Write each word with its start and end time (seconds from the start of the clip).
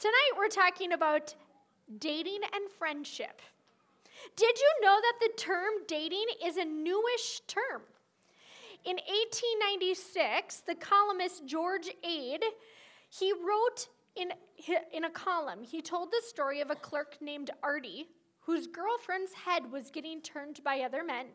Tonight 0.00 0.30
we're 0.38 0.48
talking 0.48 0.92
about 0.92 1.34
dating 1.98 2.40
and 2.54 2.70
friendship. 2.78 3.42
Did 4.34 4.58
you 4.58 4.72
know 4.80 4.98
that 4.98 5.18
the 5.20 5.30
term 5.36 5.74
dating 5.86 6.24
is 6.42 6.56
a 6.56 6.64
newish 6.64 7.40
term? 7.46 7.82
In 8.86 8.96
1896, 8.96 10.60
the 10.60 10.76
columnist 10.76 11.44
George 11.44 11.90
Ade, 12.02 12.44
he 13.10 13.34
wrote 13.34 13.88
in, 14.16 14.32
in 14.90 15.04
a 15.04 15.10
column, 15.10 15.62
he 15.62 15.82
told 15.82 16.10
the 16.10 16.22
story 16.26 16.62
of 16.62 16.70
a 16.70 16.76
clerk 16.76 17.18
named 17.20 17.50
Artie 17.62 18.06
whose 18.40 18.66
girlfriend's 18.66 19.34
head 19.34 19.70
was 19.70 19.90
getting 19.90 20.22
turned 20.22 20.64
by 20.64 20.80
other 20.80 21.04
men. 21.04 21.26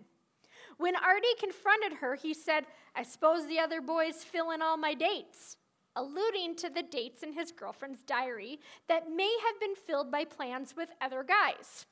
When 0.77 0.95
Artie 0.95 1.27
confronted 1.39 1.99
her, 1.99 2.15
he 2.15 2.33
said, 2.33 2.65
I 2.95 3.03
suppose 3.03 3.47
the 3.47 3.59
other 3.59 3.79
boys 3.79 4.23
fill 4.23 4.49
in 4.49 4.63
all 4.63 4.75
my 4.75 4.95
dates, 4.95 5.57
alluding 5.95 6.55
to 6.55 6.69
the 6.69 6.83
dates 6.83 7.23
in 7.23 7.33
his 7.33 7.51
girlfriend's 7.51 8.03
diary 8.03 8.59
that 8.87 9.09
may 9.09 9.33
have 9.45 9.59
been 9.59 9.75
filled 9.75 10.11
by 10.11 10.25
plans 10.25 10.75
with 10.75 10.89
other 11.01 11.23
guys. 11.23 11.85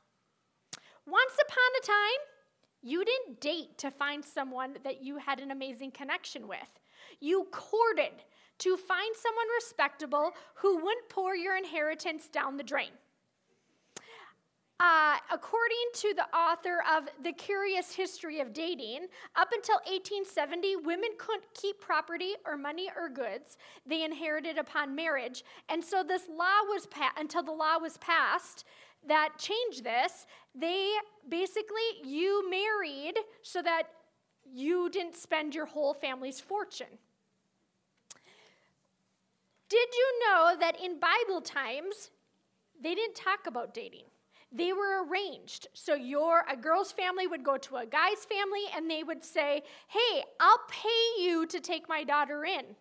Once 1.05 1.33
upon 1.41 1.57
a 1.81 1.85
time, 1.85 2.33
you 2.81 3.03
didn't 3.05 3.39
date 3.39 3.77
to 3.77 3.91
find 3.91 4.23
someone 4.23 4.77
that 4.83 5.01
you 5.01 5.17
had 5.17 5.39
an 5.39 5.51
amazing 5.51 5.91
connection 5.91 6.47
with. 6.47 6.79
You 7.19 7.47
courted 7.51 8.23
to 8.59 8.77
find 8.77 9.15
someone 9.15 9.47
respectable 9.55 10.31
who 10.55 10.75
wouldn't 10.75 11.09
pour 11.09 11.35
your 11.35 11.57
inheritance 11.57 12.29
down 12.29 12.57
the 12.57 12.63
drain. 12.63 12.91
Uh, 14.83 15.15
according 15.31 15.77
to 15.93 16.13
the 16.13 16.25
author 16.37 16.83
of 16.93 17.05
The 17.23 17.31
Curious 17.31 17.93
History 17.93 18.41
of 18.41 18.51
Dating, 18.51 19.07
up 19.37 19.47
until 19.53 19.75
1870, 19.85 20.75
women 20.75 21.11
couldn't 21.17 21.45
keep 21.53 21.79
property 21.79 22.33
or 22.45 22.57
money 22.57 22.89
or 22.93 23.07
goods 23.07 23.55
they 23.85 24.03
inherited 24.03 24.57
upon 24.57 24.93
marriage. 24.93 25.45
And 25.69 25.81
so 25.81 26.03
this 26.03 26.23
law 26.27 26.63
was 26.67 26.89
until 27.17 27.43
the 27.43 27.53
law 27.53 27.79
was 27.79 27.95
passed 27.99 28.65
that 29.07 29.29
changed 29.37 29.85
this, 29.85 30.25
they 30.53 30.91
basically, 31.29 32.03
you 32.03 32.49
married 32.49 33.13
so 33.41 33.61
that 33.61 33.83
you 34.53 34.89
didn't 34.89 35.15
spend 35.15 35.55
your 35.55 35.65
whole 35.65 35.93
family's 35.93 36.41
fortune. 36.41 36.99
Did 39.69 39.87
you 39.93 40.19
know 40.27 40.55
that 40.59 40.77
in 40.83 40.99
Bible 40.99 41.39
times, 41.39 42.11
they 42.81 42.93
didn't 42.95 43.15
talk 43.15 43.47
about 43.47 43.73
dating? 43.73 44.03
They 44.53 44.71
were 44.71 45.03
arranged. 45.05 45.67
So 45.73 45.95
your 45.95 46.45
a 46.49 46.55
girl's 46.55 46.91
family 46.91 47.27
would 47.27 47.43
go 47.43 47.57
to 47.57 47.77
a 47.77 47.85
guy's 47.85 48.23
family 48.25 48.65
and 48.75 48.89
they 48.89 49.03
would 49.03 49.23
say, 49.23 49.63
"Hey, 49.87 50.23
I'll 50.39 50.61
pay 50.69 51.21
you 51.23 51.45
to 51.47 51.59
take 51.59 51.89
my 51.89 52.03
daughter 52.03 52.45
in." 52.45 52.75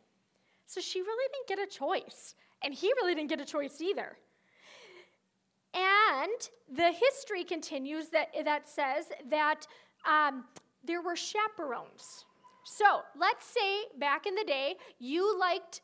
So 0.66 0.80
she 0.80 1.00
really 1.00 1.28
didn't 1.32 1.48
get 1.48 1.66
a 1.66 1.70
choice, 1.70 2.34
and 2.62 2.74
he 2.74 2.92
really 2.94 3.14
didn't 3.14 3.30
get 3.30 3.40
a 3.40 3.44
choice 3.44 3.80
either. 3.80 4.18
And 5.74 6.50
the 6.70 6.92
history 6.92 7.44
continues 7.44 8.08
that 8.08 8.28
that 8.44 8.68
says 8.68 9.06
that 9.30 9.66
um, 10.06 10.44
there 10.84 11.00
were 11.00 11.16
chaperones. 11.16 12.26
So 12.64 13.02
let's 13.18 13.46
say 13.46 13.84
back 13.98 14.26
in 14.26 14.34
the 14.34 14.44
day, 14.44 14.76
you 14.98 15.38
liked 15.38 15.80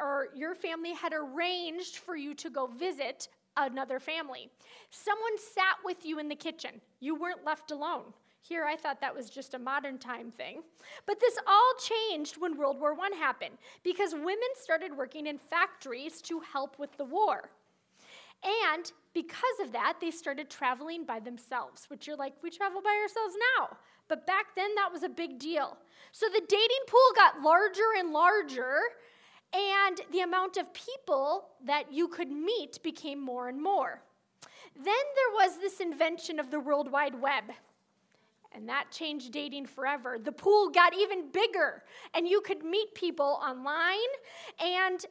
or 0.00 0.28
your 0.34 0.54
family 0.54 0.94
had 0.94 1.12
arranged 1.12 1.96
for 1.96 2.16
you 2.16 2.34
to 2.34 2.50
go 2.50 2.66
visit 2.66 3.28
another 3.58 3.98
family. 3.98 4.50
Someone 4.90 5.38
sat 5.38 5.76
with 5.84 6.04
you 6.04 6.18
in 6.18 6.28
the 6.28 6.34
kitchen. 6.34 6.80
You 7.00 7.14
weren't 7.14 7.44
left 7.44 7.70
alone. 7.70 8.12
Here, 8.40 8.64
I 8.64 8.76
thought 8.76 9.00
that 9.00 9.14
was 9.14 9.28
just 9.28 9.54
a 9.54 9.58
modern 9.58 9.98
time 9.98 10.30
thing. 10.30 10.62
But 11.06 11.20
this 11.20 11.38
all 11.46 11.72
changed 11.78 12.36
when 12.38 12.56
World 12.56 12.80
War 12.80 12.96
I 13.00 13.14
happened 13.16 13.58
because 13.82 14.12
women 14.12 14.38
started 14.54 14.96
working 14.96 15.26
in 15.26 15.38
factories 15.38 16.22
to 16.22 16.40
help 16.40 16.78
with 16.78 16.96
the 16.96 17.04
war. 17.04 17.50
And 18.72 18.90
because 19.14 19.60
of 19.62 19.72
that, 19.72 19.94
they 20.00 20.12
started 20.12 20.48
traveling 20.48 21.04
by 21.04 21.18
themselves, 21.18 21.90
which 21.90 22.06
you're 22.06 22.16
like, 22.16 22.34
we 22.42 22.50
travel 22.50 22.80
by 22.80 22.96
ourselves 23.02 23.34
now. 23.58 23.76
But 24.06 24.26
back 24.26 24.54
then, 24.54 24.74
that 24.76 24.92
was 24.92 25.02
a 25.02 25.08
big 25.08 25.38
deal. 25.38 25.76
So 26.12 26.26
the 26.28 26.42
dating 26.48 26.84
pool 26.86 27.00
got 27.16 27.42
larger 27.42 27.82
and 27.98 28.12
larger 28.12 28.78
and 29.52 30.00
the 30.12 30.20
amount 30.20 30.56
of 30.56 30.72
people 30.74 31.48
that 31.64 31.92
you 31.92 32.08
could 32.08 32.30
meet 32.30 32.82
became 32.82 33.20
more 33.20 33.48
and 33.48 33.62
more. 33.62 34.02
Then 34.74 34.84
there 34.84 35.48
was 35.48 35.58
this 35.58 35.80
invention 35.80 36.38
of 36.38 36.50
the 36.50 36.60
World 36.60 36.90
Wide 36.90 37.20
Web. 37.20 37.44
And 38.52 38.68
that 38.68 38.90
changed 38.90 39.32
dating 39.32 39.66
forever. 39.66 40.18
The 40.22 40.32
pool 40.32 40.70
got 40.70 40.94
even 40.96 41.30
bigger, 41.30 41.82
and 42.14 42.26
you 42.26 42.40
could 42.40 42.64
meet 42.64 42.94
people 42.94 43.38
online, 43.42 43.98
and 44.58 45.04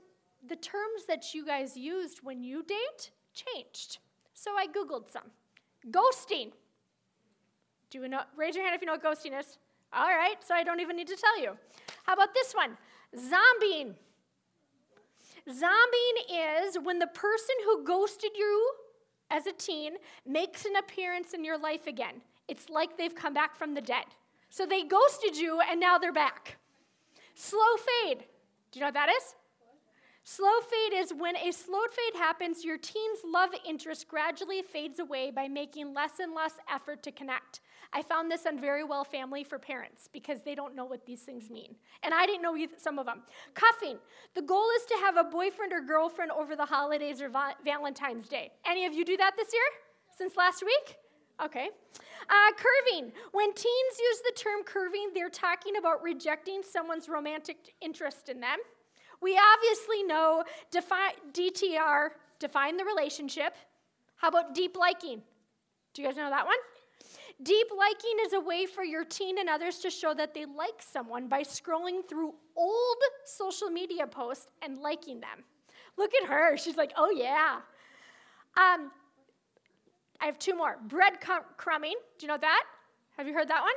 the 0.47 0.55
terms 0.55 1.05
that 1.07 1.33
you 1.33 1.45
guys 1.45 1.77
used 1.77 2.19
when 2.23 2.41
you 2.41 2.63
date 2.63 3.11
changed. 3.33 3.99
So 4.33 4.51
I 4.57 4.65
Googled 4.67 5.11
some. 5.11 5.31
Ghosting. 5.91 6.51
Do 7.89 7.99
you 7.99 8.07
know? 8.07 8.21
Raise 8.35 8.55
your 8.55 8.63
hand 8.63 8.75
if 8.75 8.81
you 8.81 8.87
know 8.87 8.93
what 8.93 9.03
ghosting 9.03 9.39
is. 9.39 9.59
All 9.93 10.07
right, 10.07 10.35
so 10.43 10.53
I 10.53 10.63
don't 10.63 10.79
even 10.79 10.95
need 10.95 11.07
to 11.07 11.15
tell 11.15 11.39
you. 11.39 11.57
How 12.03 12.13
about 12.13 12.33
this 12.33 12.53
one? 12.53 12.77
Zombieing. 13.15 13.93
Zombieing 15.49 16.65
is 16.67 16.77
when 16.83 16.99
the 16.99 17.07
person 17.07 17.55
who 17.63 17.83
ghosted 17.83 18.31
you 18.35 18.71
as 19.31 19.47
a 19.47 19.53
teen 19.53 19.93
makes 20.25 20.65
an 20.65 20.75
appearance 20.75 21.33
in 21.33 21.43
your 21.43 21.57
life 21.57 21.87
again. 21.87 22.21
It's 22.47 22.69
like 22.69 22.97
they've 22.97 23.15
come 23.15 23.33
back 23.33 23.55
from 23.55 23.73
the 23.73 23.81
dead. 23.81 24.05
So 24.49 24.65
they 24.65 24.83
ghosted 24.83 25.37
you 25.37 25.59
and 25.61 25.79
now 25.79 25.97
they're 25.97 26.13
back. 26.13 26.57
Slow 27.35 27.75
fade. 27.77 28.25
Do 28.71 28.79
you 28.79 28.81
know 28.81 28.87
what 28.87 28.93
that 28.95 29.09
is? 29.09 29.35
Slow 30.23 30.59
fade 30.69 30.99
is 30.99 31.13
when 31.13 31.37
a 31.37 31.51
slow 31.51 31.83
fade 31.89 32.19
happens, 32.19 32.65
your 32.65 32.77
teen's 32.77 33.19
love 33.25 33.51
interest 33.65 34.09
gradually 34.09 34.61
fades 34.61 34.99
away 34.99 35.31
by 35.31 35.47
making 35.47 35.93
less 35.93 36.19
and 36.19 36.33
less 36.33 36.55
effort 36.69 37.01
to 37.03 37.11
connect. 37.11 37.61
I 37.93 38.01
found 38.01 38.29
this 38.29 38.45
on 38.45 38.59
Very 38.59 38.83
Well 38.83 39.03
Family 39.03 39.43
for 39.43 39.57
parents 39.57 40.09
because 40.11 40.41
they 40.43 40.55
don't 40.55 40.75
know 40.75 40.85
what 40.85 41.05
these 41.05 41.21
things 41.21 41.49
mean. 41.49 41.75
And 42.03 42.13
I 42.13 42.25
didn't 42.25 42.41
know 42.41 42.55
some 42.77 42.99
of 42.99 43.05
them. 43.05 43.21
Cuffing. 43.53 43.97
The 44.35 44.41
goal 44.41 44.67
is 44.77 44.85
to 44.85 44.95
have 45.01 45.17
a 45.17 45.23
boyfriend 45.23 45.71
or 45.73 45.81
girlfriend 45.81 46.31
over 46.31 46.55
the 46.55 46.65
holidays 46.65 47.21
or 47.21 47.29
va- 47.29 47.55
Valentine's 47.63 48.27
Day. 48.27 48.51
Any 48.65 48.85
of 48.85 48.93
you 48.93 49.05
do 49.05 49.17
that 49.17 49.35
this 49.37 49.49
year? 49.53 49.63
Since 50.17 50.35
last 50.35 50.63
week? 50.63 50.97
Okay. 51.43 51.69
Uh, 52.29 52.51
curving. 52.57 53.11
When 53.31 53.53
teens 53.53 53.99
use 53.99 54.21
the 54.25 54.33
term 54.35 54.63
curving, 54.65 55.11
they're 55.13 55.29
talking 55.29 55.77
about 55.77 56.01
rejecting 56.03 56.61
someone's 56.63 57.07
romantic 57.07 57.75
interest 57.81 58.27
in 58.29 58.39
them. 58.39 58.57
We 59.21 59.39
obviously 59.55 60.03
know 60.03 60.43
defi- 60.71 61.17
DTR, 61.31 62.09
define 62.39 62.77
the 62.77 62.85
relationship. 62.85 63.55
How 64.15 64.29
about 64.29 64.53
deep 64.55 64.75
liking? 64.77 65.21
Do 65.93 66.01
you 66.01 66.07
guys 66.07 66.17
know 66.17 66.29
that 66.29 66.45
one? 66.45 66.57
Deep 67.43 67.67
liking 67.77 68.17
is 68.25 68.33
a 68.33 68.39
way 68.39 68.65
for 68.65 68.83
your 68.83 69.05
teen 69.05 69.37
and 69.37 69.47
others 69.47 69.77
to 69.79 69.89
show 69.89 70.13
that 70.13 70.33
they 70.33 70.45
like 70.45 70.81
someone 70.81 71.27
by 71.27 71.43
scrolling 71.43 72.07
through 72.07 72.33
old 72.55 72.97
social 73.25 73.69
media 73.69 74.07
posts 74.07 74.47
and 74.63 74.79
liking 74.79 75.19
them. 75.19 75.43
Look 75.97 76.11
at 76.21 76.27
her. 76.27 76.57
She's 76.57 76.77
like, 76.77 76.93
oh, 76.97 77.11
yeah. 77.11 77.57
Um, 78.57 78.91
I 80.19 80.25
have 80.25 80.39
two 80.39 80.55
more. 80.55 80.77
Bread 80.87 81.19
crumbing. 81.57 81.95
Do 82.17 82.25
you 82.25 82.27
know 82.27 82.39
that? 82.39 82.63
Have 83.17 83.27
you 83.27 83.33
heard 83.33 83.49
that 83.49 83.61
one? 83.61 83.73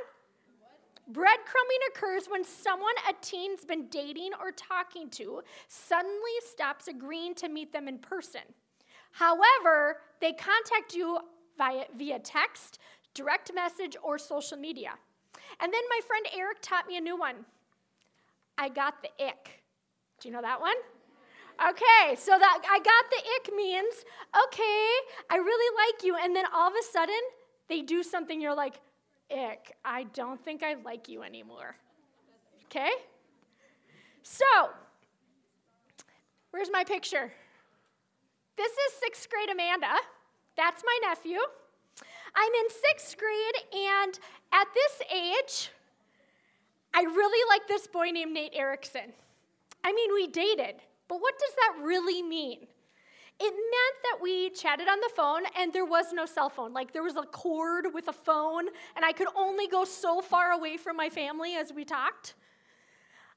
Breadcrumbing 1.11 1.89
occurs 1.89 2.27
when 2.29 2.43
someone 2.43 2.93
a 3.09 3.13
teen's 3.21 3.65
been 3.65 3.87
dating 3.87 4.31
or 4.39 4.51
talking 4.51 5.09
to 5.09 5.41
suddenly 5.67 6.31
stops 6.49 6.87
agreeing 6.87 7.35
to 7.35 7.49
meet 7.49 7.73
them 7.73 7.87
in 7.87 7.97
person. 7.97 8.41
However, 9.11 9.97
they 10.21 10.31
contact 10.31 10.93
you 10.93 11.19
via, 11.57 11.85
via 11.97 12.19
text, 12.19 12.79
direct 13.13 13.51
message, 13.53 13.95
or 14.03 14.17
social 14.17 14.57
media. 14.57 14.91
And 15.59 15.73
then 15.73 15.81
my 15.89 15.99
friend 16.05 16.25
Eric 16.37 16.57
taught 16.61 16.87
me 16.87 16.97
a 16.97 17.01
new 17.01 17.17
one. 17.17 17.45
I 18.57 18.69
got 18.69 19.01
the 19.01 19.09
ick. 19.23 19.63
Do 20.19 20.29
you 20.29 20.33
know 20.33 20.41
that 20.41 20.61
one? 20.61 20.75
Okay, 21.69 22.15
so 22.15 22.31
that 22.37 22.61
I 22.69 22.77
got 22.79 23.05
the 23.11 23.17
ick 23.35 23.55
means, 23.55 24.05
okay, 24.45 24.87
I 25.29 25.35
really 25.35 25.75
like 25.85 26.03
you. 26.03 26.15
And 26.15 26.35
then 26.35 26.45
all 26.53 26.67
of 26.67 26.73
a 26.73 26.83
sudden, 26.83 27.19
they 27.69 27.81
do 27.81 28.01
something 28.01 28.41
you're 28.41 28.55
like, 28.55 28.79
ick, 29.29 29.75
I 29.85 30.03
don't 30.13 30.43
think 30.43 30.63
I 30.63 30.75
like 30.83 31.07
you 31.07 31.21
anymore. 31.21 31.75
Okay? 32.65 32.89
So, 34.23 34.45
where's 36.51 36.69
my 36.71 36.83
picture? 36.83 37.31
This 38.57 38.71
is 38.71 38.93
sixth 38.99 39.29
grade 39.29 39.49
Amanda. 39.49 39.95
That's 40.55 40.83
my 40.85 40.99
nephew. 41.09 41.39
I'm 42.35 42.53
in 42.53 42.69
sixth 42.69 43.17
grade, 43.17 43.81
and 43.91 44.19
at 44.51 44.67
this 44.73 45.01
age, 45.11 45.69
I 46.93 47.01
really 47.01 47.49
like 47.49 47.67
this 47.67 47.87
boy 47.87 48.07
named 48.11 48.33
Nate 48.33 48.53
Erickson. 48.55 49.13
I 49.83 49.91
mean, 49.91 50.13
we 50.13 50.27
dated, 50.27 50.75
but 51.07 51.21
what 51.21 51.37
does 51.39 51.53
that 51.55 51.83
really 51.83 52.21
mean? 52.21 52.67
It 53.43 53.53
meant 53.53 53.97
that 54.03 54.19
we 54.21 54.51
chatted 54.51 54.87
on 54.87 54.99
the 54.99 55.09
phone 55.15 55.41
and 55.57 55.73
there 55.73 55.85
was 55.85 56.13
no 56.13 56.27
cell 56.27 56.47
phone. 56.47 56.73
Like 56.73 56.93
there 56.93 57.01
was 57.01 57.15
a 57.15 57.23
cord 57.23 57.87
with 57.91 58.07
a 58.07 58.13
phone, 58.13 58.67
and 58.95 59.03
I 59.03 59.11
could 59.11 59.29
only 59.35 59.67
go 59.67 59.83
so 59.83 60.21
far 60.21 60.51
away 60.51 60.77
from 60.77 60.95
my 60.95 61.09
family 61.09 61.55
as 61.55 61.73
we 61.73 61.83
talked. 61.83 62.35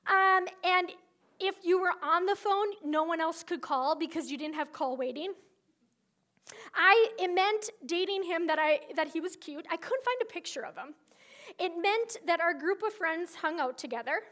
Um, 0.07 0.47
and 0.63 0.93
if 1.41 1.57
you 1.63 1.81
were 1.81 1.93
on 2.03 2.27
the 2.27 2.37
phone, 2.37 2.67
no 2.85 3.05
one 3.05 3.21
else 3.21 3.43
could 3.43 3.63
call 3.63 3.97
because 3.97 4.31
you 4.31 4.37
didn't 4.37 4.57
have 4.57 4.73
call 4.73 4.97
waiting. 4.97 5.33
I 6.75 7.09
it 7.19 7.33
meant 7.35 7.71
dating 7.87 8.25
him 8.25 8.47
that 8.47 8.59
I 8.59 8.81
that 8.97 9.09
he 9.09 9.21
was 9.21 9.37
cute. 9.37 9.67
I 9.71 9.77
couldn't 9.77 10.05
find 10.05 10.19
a 10.23 10.27
picture 10.27 10.65
of 10.65 10.77
him. 10.77 10.95
It 11.59 11.73
meant 11.81 12.17
that 12.27 12.41
our 12.41 12.55
group 12.55 12.83
of 12.83 12.93
friends 12.93 13.35
hung 13.37 13.61
out 13.61 13.79
together. 13.79 14.23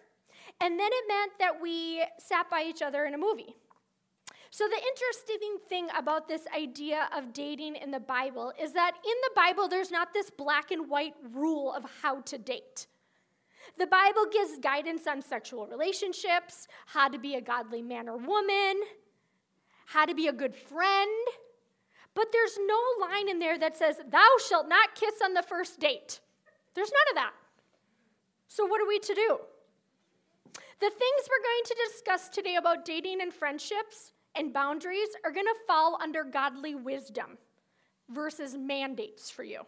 And 0.61 0.79
then 0.79 0.91
it 0.93 1.05
meant 1.09 1.33
that 1.39 1.61
we 1.61 2.05
sat 2.19 2.51
by 2.51 2.65
each 2.67 2.83
other 2.83 3.05
in 3.05 3.15
a 3.15 3.19
movie. 3.19 3.55
So, 4.51 4.69
the 4.69 4.77
interesting 4.77 5.57
thing 5.69 5.89
about 5.97 6.29
this 6.29 6.43
idea 6.55 7.09
of 7.17 7.33
dating 7.33 7.77
in 7.77 7.91
the 7.91 8.01
Bible 8.01 8.53
is 8.61 8.73
that 8.73 8.93
in 8.97 9.15
the 9.23 9.31
Bible, 9.35 9.67
there's 9.67 9.91
not 9.91 10.13
this 10.13 10.29
black 10.29 10.71
and 10.71 10.91
white 10.91 11.15
rule 11.33 11.73
of 11.73 11.85
how 12.03 12.21
to 12.21 12.37
date. 12.37 12.87
The 13.79 13.87
Bible 13.87 14.27
gives 14.31 14.59
guidance 14.59 15.07
on 15.07 15.23
sexual 15.23 15.67
relationships, 15.67 16.69
how 16.87 17.09
to 17.09 17.19
be 17.19 17.37
a 17.37 17.41
godly 17.41 17.81
man 17.81 18.11
or 18.11 18.19
woman, 18.19 18.83
how 19.87 20.05
to 20.05 20.15
be 20.15 20.29
a 20.29 20.33
good 20.33 20.55
friend. 20.55 21.11
But 22.15 22.29
there's 22.33 22.59
no 22.67 23.07
line 23.07 23.29
in 23.29 23.39
there 23.39 23.59
that 23.59 23.77
says, 23.77 23.97
Thou 24.11 24.29
shalt 24.49 24.69
not 24.69 24.95
kiss 24.95 25.15
on 25.25 25.35
the 25.35 25.43
first 25.43 25.81
date. 25.81 26.21
There's 26.75 26.91
none 26.91 27.11
of 27.11 27.15
that. 27.17 27.33
So, 28.49 28.67
what 28.67 28.81
are 28.81 28.89
we 28.89 28.99
to 28.99 29.15
do? 29.15 29.39
The 30.55 30.91
things 30.91 31.29
we're 31.29 31.45
going 31.45 31.65
to 31.67 31.77
discuss 31.89 32.29
today 32.29 32.57
about 32.57 32.85
dating 32.85 33.23
and 33.23 33.33
friendships 33.33 34.13
and 34.35 34.53
boundaries 34.53 35.09
are 35.25 35.31
going 35.31 35.47
to 35.47 35.67
fall 35.67 35.99
under 36.03 36.25
godly 36.25 36.75
wisdom 36.75 37.39
versus 38.11 38.57
mandates 38.57 39.31
for 39.31 39.45
you. 39.45 39.61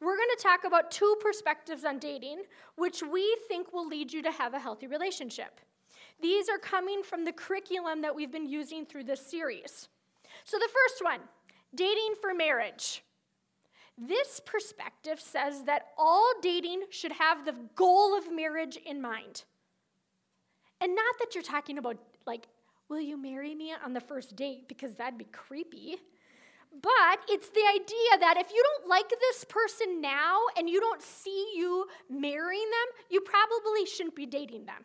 We're 0.00 0.16
going 0.16 0.30
to 0.36 0.42
talk 0.42 0.64
about 0.64 0.90
two 0.90 1.16
perspectives 1.20 1.84
on 1.84 1.98
dating, 1.98 2.42
which 2.76 3.02
we 3.02 3.36
think 3.46 3.72
will 3.72 3.86
lead 3.86 4.12
you 4.12 4.22
to 4.22 4.32
have 4.32 4.54
a 4.54 4.58
healthy 4.58 4.86
relationship. 4.86 5.60
These 6.20 6.48
are 6.48 6.58
coming 6.58 7.02
from 7.02 7.24
the 7.24 7.32
curriculum 7.32 8.02
that 8.02 8.14
we've 8.14 8.32
been 8.32 8.48
using 8.48 8.86
through 8.86 9.04
this 9.04 9.24
series. 9.24 9.88
So, 10.44 10.58
the 10.58 10.68
first 10.68 11.04
one 11.04 11.20
dating 11.74 12.14
for 12.20 12.34
marriage. 12.34 13.02
This 13.98 14.40
perspective 14.44 15.20
says 15.20 15.64
that 15.64 15.88
all 15.98 16.32
dating 16.40 16.84
should 16.90 17.12
have 17.12 17.44
the 17.44 17.54
goal 17.74 18.16
of 18.16 18.32
marriage 18.32 18.76
in 18.76 19.00
mind. 19.02 19.44
And 20.80 20.94
not 20.94 21.14
that 21.20 21.34
you're 21.34 21.44
talking 21.44 21.78
about, 21.78 21.98
like, 22.26 22.48
will 22.88 23.00
you 23.00 23.16
marry 23.16 23.54
me 23.54 23.72
on 23.84 23.92
the 23.92 24.00
first 24.00 24.34
date? 24.34 24.66
Because 24.68 24.94
that'd 24.94 25.18
be 25.18 25.26
creepy. 25.26 25.96
But 26.80 27.20
it's 27.28 27.50
the 27.50 27.64
idea 27.74 28.18
that 28.20 28.38
if 28.38 28.50
you 28.50 28.64
don't 28.78 28.88
like 28.88 29.08
this 29.10 29.44
person 29.44 30.00
now 30.00 30.38
and 30.56 30.68
you 30.68 30.80
don't 30.80 31.02
see 31.02 31.52
you 31.54 31.86
marrying 32.08 32.62
them, 32.62 33.04
you 33.10 33.20
probably 33.20 33.84
shouldn't 33.84 34.16
be 34.16 34.26
dating 34.26 34.64
them. 34.64 34.84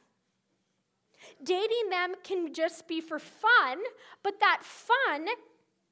Dating 1.44 1.89
them 1.89 2.16
can 2.24 2.54
just 2.54 2.88
be 2.88 3.00
for 3.00 3.19
fun, 3.19 3.80
but 4.22 4.39
that 4.39 4.63
fun 4.63 5.28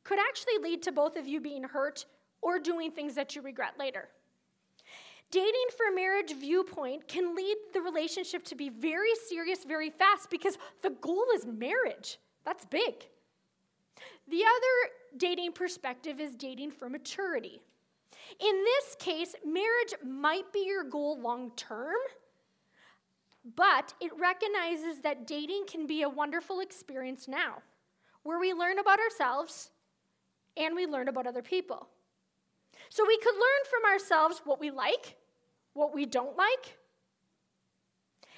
could 0.06 0.20
actually 0.20 0.58
lead 0.64 0.82
to 0.84 0.94
both 0.94 1.18
of 1.18 1.28
you 1.28 1.42
being 1.42 1.64
hurt 1.64 2.06
or 2.42 2.60
doing 2.60 2.92
things 2.92 3.16
that 3.16 3.36
you 3.36 3.42
regret 3.42 3.74
later. 3.78 4.08
Dating 5.32 5.66
for 5.76 5.94
marriage 5.94 6.34
viewpoint 6.34 7.08
can 7.08 7.36
lead 7.36 7.58
the 7.74 7.82
relationship 7.82 8.46
to 8.46 8.56
be 8.56 8.70
very 8.70 9.14
serious 9.28 9.66
very 9.66 9.90
fast 9.90 10.30
because 10.30 10.58
the 10.82 10.92
goal 10.92 11.26
is 11.34 11.46
marriage. 11.46 12.20
That's 12.46 12.64
big. 12.66 13.08
The 14.30 14.44
other 14.44 15.18
dating 15.18 15.54
perspective 15.54 16.20
is 16.20 16.36
dating 16.36 16.72
for 16.72 16.90
maturity. 16.90 17.62
In 18.40 18.64
this 18.64 18.96
case, 19.00 19.36
marriage 19.44 19.94
might 20.04 20.52
be 20.54 20.66
your 20.66 20.84
goal 20.84 21.20
long 21.20 21.52
term, 21.56 21.96
but 23.56 23.94
it 24.00 24.12
recognizes 24.20 25.02
that 25.02 25.28
dating 25.28 25.66
can 25.68 25.88
be 25.88 26.04
a 26.04 26.10
wonderful 26.10 26.60
experience 26.60 27.28
now, 27.28 27.62
where 28.24 28.40
we 28.40 28.54
learn 28.54 28.80
about 28.80 29.00
ourselves 29.00 29.72
and 30.58 30.76
we 30.76 30.86
learn 30.86 31.08
about 31.08 31.28
other 31.28 31.42
people. 31.42 31.88
So 32.90 33.06
we 33.06 33.18
could 33.18 33.36
learn 33.36 33.64
from 33.70 33.92
ourselves 33.92 34.42
what 34.46 34.60
we 34.60 34.72
like, 34.72 35.18
what 35.74 35.94
we 35.94 36.06
don't 36.06 36.38
like, 36.38 36.78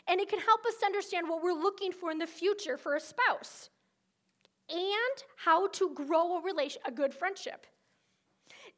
and 0.07 0.21
it 0.21 0.29
can 0.29 0.39
help 0.39 0.65
us 0.65 0.75
understand 0.83 1.27
what 1.27 1.43
we're 1.43 1.51
looking 1.53 1.91
for 1.91 2.11
in 2.11 2.17
the 2.17 2.27
future 2.27 2.77
for 2.77 2.95
a 2.95 2.99
spouse 2.99 3.69
and 4.69 5.23
how 5.37 5.67
to 5.67 5.93
grow 5.93 6.37
a 6.37 6.41
relation 6.41 6.81
a 6.85 6.91
good 6.91 7.13
friendship. 7.13 7.67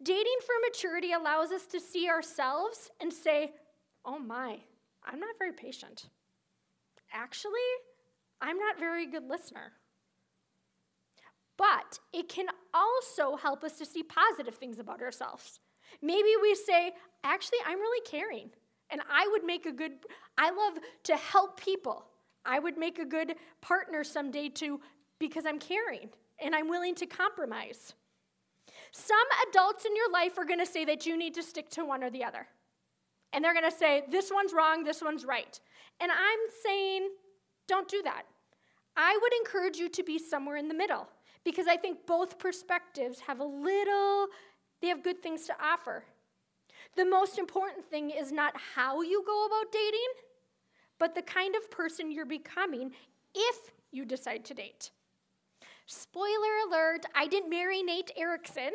Dating 0.02 0.38
for 0.46 0.54
maturity 0.68 1.12
allows 1.12 1.52
us 1.52 1.66
to 1.68 1.80
see 1.80 2.08
ourselves 2.08 2.90
and 3.00 3.12
say, 3.12 3.54
"Oh 4.06 4.20
my, 4.20 4.64
I'm 5.04 5.20
not 5.20 5.38
very 5.38 5.54
patient. 5.54 6.10
Actually, 7.12 7.70
I'm 8.42 8.58
not 8.58 8.80
very 8.80 9.06
good 9.06 9.28
listener." 9.28 9.74
But 11.60 12.00
it 12.14 12.30
can 12.30 12.46
also 12.74 13.36
help 13.36 13.66
us 13.66 13.78
to 13.80 13.86
see 13.86 14.02
positive 14.02 14.56
things 14.56 14.80
about 14.80 15.02
ourselves. 15.02 15.60
Maybe 16.02 16.30
we 16.42 16.56
say, 16.56 16.94
actually, 17.26 17.58
I'm 17.68 17.80
really 17.80 18.02
caring, 18.08 18.50
and 18.90 19.02
I 19.12 19.28
would 19.32 19.44
make 19.44 19.66
a 19.66 19.74
good, 19.74 19.92
I 20.38 20.52
love 20.52 20.82
to 21.04 21.18
help 21.18 21.60
people. 21.60 22.06
I 22.46 22.60
would 22.60 22.78
make 22.78 22.98
a 22.98 23.06
good 23.06 23.36
partner 23.60 24.06
someday 24.06 24.48
to, 24.62 24.80
because 25.20 25.46
I'm 25.46 25.60
caring 25.60 26.10
and 26.42 26.56
I'm 26.56 26.70
willing 26.70 26.96
to 26.96 27.06
compromise. 27.06 27.94
Some 28.92 29.18
adults 29.50 29.84
in 29.84 29.94
your 29.98 30.10
life 30.14 30.38
are 30.38 30.46
going 30.46 30.60
to 30.60 30.66
say 30.66 30.86
that 30.86 31.06
you 31.06 31.18
need 31.18 31.34
to 31.34 31.44
stick 31.44 31.70
to 31.72 31.84
one 31.84 32.06
or 32.06 32.10
the 32.10 32.24
other. 32.24 32.48
And 33.34 33.44
they're 33.44 33.54
going 33.54 33.70
to 33.70 33.78
say, 33.78 34.04
this 34.10 34.32
one's 34.34 34.54
wrong, 34.54 34.86
this 34.86 35.02
one's 35.02 35.26
right. 35.26 35.60
And 36.00 36.10
I'm 36.10 36.40
saying, 36.64 37.10
don't 37.68 37.90
do 37.90 38.02
that. 38.04 38.24
I 38.96 39.20
would 39.22 39.34
encourage 39.42 39.76
you 39.76 39.90
to 39.90 40.04
be 40.04 40.18
somewhere 40.18 40.56
in 40.56 40.70
the 40.70 40.74
middle 40.74 41.10
because 41.44 41.68
I 41.68 41.78
think 41.78 42.06
both 42.06 42.38
perspectives 42.38 43.22
have 43.22 43.40
a 43.40 43.44
little, 43.44 44.28
they 44.82 44.88
have 44.88 45.04
good 45.04 45.22
things 45.22 45.46
to 45.46 45.54
offer. 45.62 46.04
The 46.96 47.06
most 47.06 47.38
important 47.38 47.86
thing 47.86 48.10
is 48.10 48.32
not 48.32 48.54
how 48.76 49.02
you 49.02 49.24
go 49.26 49.46
about 49.46 49.72
dating, 49.72 50.10
but 50.98 51.16
the 51.16 51.22
kind 51.22 51.56
of 51.56 51.70
person 51.72 52.12
you're 52.12 52.26
becoming 52.26 52.92
if 53.34 53.72
you 53.92 54.06
decide 54.06 54.44
to 54.46 54.54
date. 54.54 54.92
Spoiler 55.86 56.68
alert, 56.68 57.06
I 57.16 57.28
didn't 57.28 57.50
marry 57.50 57.82
Nate 57.82 58.12
Erickson, 58.16 58.72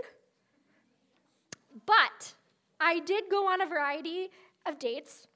but 1.86 2.34
I 2.80 3.00
did 3.00 3.24
go 3.30 3.48
on 3.48 3.60
a 3.60 3.66
variety 3.66 4.30
of 4.66 4.78
dates 4.78 5.26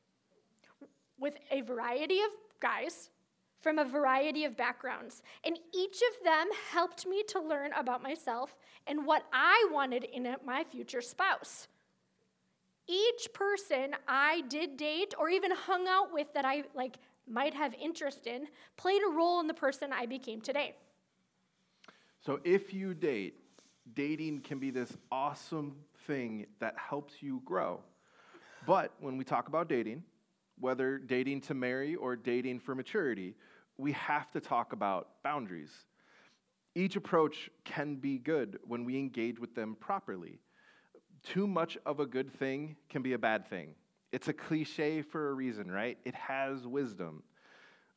with 1.18 1.38
a 1.50 1.60
variety 1.60 2.20
of 2.20 2.30
guys 2.60 3.10
from 3.60 3.78
a 3.78 3.84
variety 3.84 4.44
of 4.44 4.56
backgrounds. 4.56 5.22
And 5.44 5.58
each 5.74 5.96
of 5.96 6.24
them 6.24 6.46
helped 6.70 7.06
me 7.06 7.22
to 7.28 7.40
learn 7.40 7.72
about 7.72 8.02
myself 8.02 8.56
and 8.86 9.04
what 9.04 9.24
I 9.32 9.68
wanted 9.70 10.04
in 10.04 10.36
my 10.44 10.64
future 10.64 11.00
spouse. 11.00 11.68
Each 12.86 13.28
person 13.34 13.94
I 14.06 14.42
did 14.48 14.76
date 14.76 15.14
or 15.18 15.28
even 15.28 15.50
hung 15.50 15.86
out 15.88 16.12
with 16.12 16.32
that 16.34 16.44
I 16.44 16.64
like 16.74 16.96
might 17.28 17.52
have 17.52 17.74
interest 17.74 18.26
in 18.26 18.46
played 18.76 19.02
a 19.06 19.10
role 19.10 19.40
in 19.40 19.46
the 19.46 19.54
person 19.54 19.92
I 19.92 20.06
became 20.06 20.40
today. 20.40 20.74
So 22.20 22.40
if 22.44 22.72
you 22.72 22.94
date, 22.94 23.34
dating 23.94 24.40
can 24.40 24.58
be 24.58 24.70
this 24.70 24.96
awesome 25.12 25.76
thing 26.06 26.46
that 26.60 26.74
helps 26.78 27.22
you 27.22 27.42
grow. 27.44 27.80
But 28.66 28.92
when 29.00 29.16
we 29.16 29.24
talk 29.24 29.48
about 29.48 29.68
dating, 29.68 30.02
whether 30.60 30.98
dating 30.98 31.42
to 31.42 31.54
marry 31.54 31.94
or 31.94 32.16
dating 32.16 32.60
for 32.60 32.74
maturity, 32.74 33.34
we 33.76 33.92
have 33.92 34.30
to 34.32 34.40
talk 34.40 34.72
about 34.72 35.08
boundaries. 35.22 35.72
Each 36.74 36.96
approach 36.96 37.50
can 37.64 37.96
be 37.96 38.18
good 38.18 38.58
when 38.66 38.84
we 38.84 38.98
engage 38.98 39.38
with 39.38 39.54
them 39.54 39.76
properly. 39.78 40.38
Too 41.22 41.46
much 41.46 41.76
of 41.86 42.00
a 42.00 42.06
good 42.06 42.32
thing 42.32 42.76
can 42.88 43.02
be 43.02 43.14
a 43.14 43.18
bad 43.18 43.48
thing. 43.48 43.74
It's 44.12 44.28
a 44.28 44.32
cliche 44.32 45.02
for 45.02 45.30
a 45.30 45.34
reason, 45.34 45.70
right? 45.70 45.98
It 46.04 46.14
has 46.14 46.66
wisdom. 46.66 47.22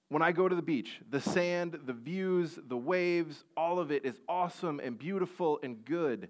When 0.09 0.21
I 0.21 0.33
go 0.33 0.49
to 0.49 0.55
the 0.55 0.61
beach, 0.61 0.99
the 1.09 1.21
sand, 1.21 1.79
the 1.85 1.93
views, 1.93 2.59
the 2.67 2.77
waves, 2.77 3.45
all 3.55 3.79
of 3.79 3.91
it 3.91 4.03
is 4.03 4.19
awesome 4.27 4.81
and 4.81 4.99
beautiful 4.99 5.59
and 5.63 5.85
good. 5.85 6.29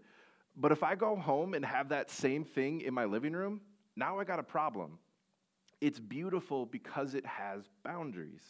But 0.56 0.72
if 0.72 0.84
I 0.84 0.96
go 0.96 1.16
home 1.16 1.56
and 1.56 1.66
have 1.66 1.90
that 1.90 2.12
same 2.12 2.44
thing 2.44 2.82
in 2.82 2.94
my 2.94 3.06
living 3.06 3.34
room, 3.34 3.62
now 3.96 4.20
I 4.20 4.24
got 4.24 4.40
a 4.40 4.44
problem. 4.44 5.00
It's 5.82 6.00
beautiful 6.00 6.68
because 6.68 7.16
it 7.16 7.26
has 7.26 7.64
boundaries. 7.84 8.44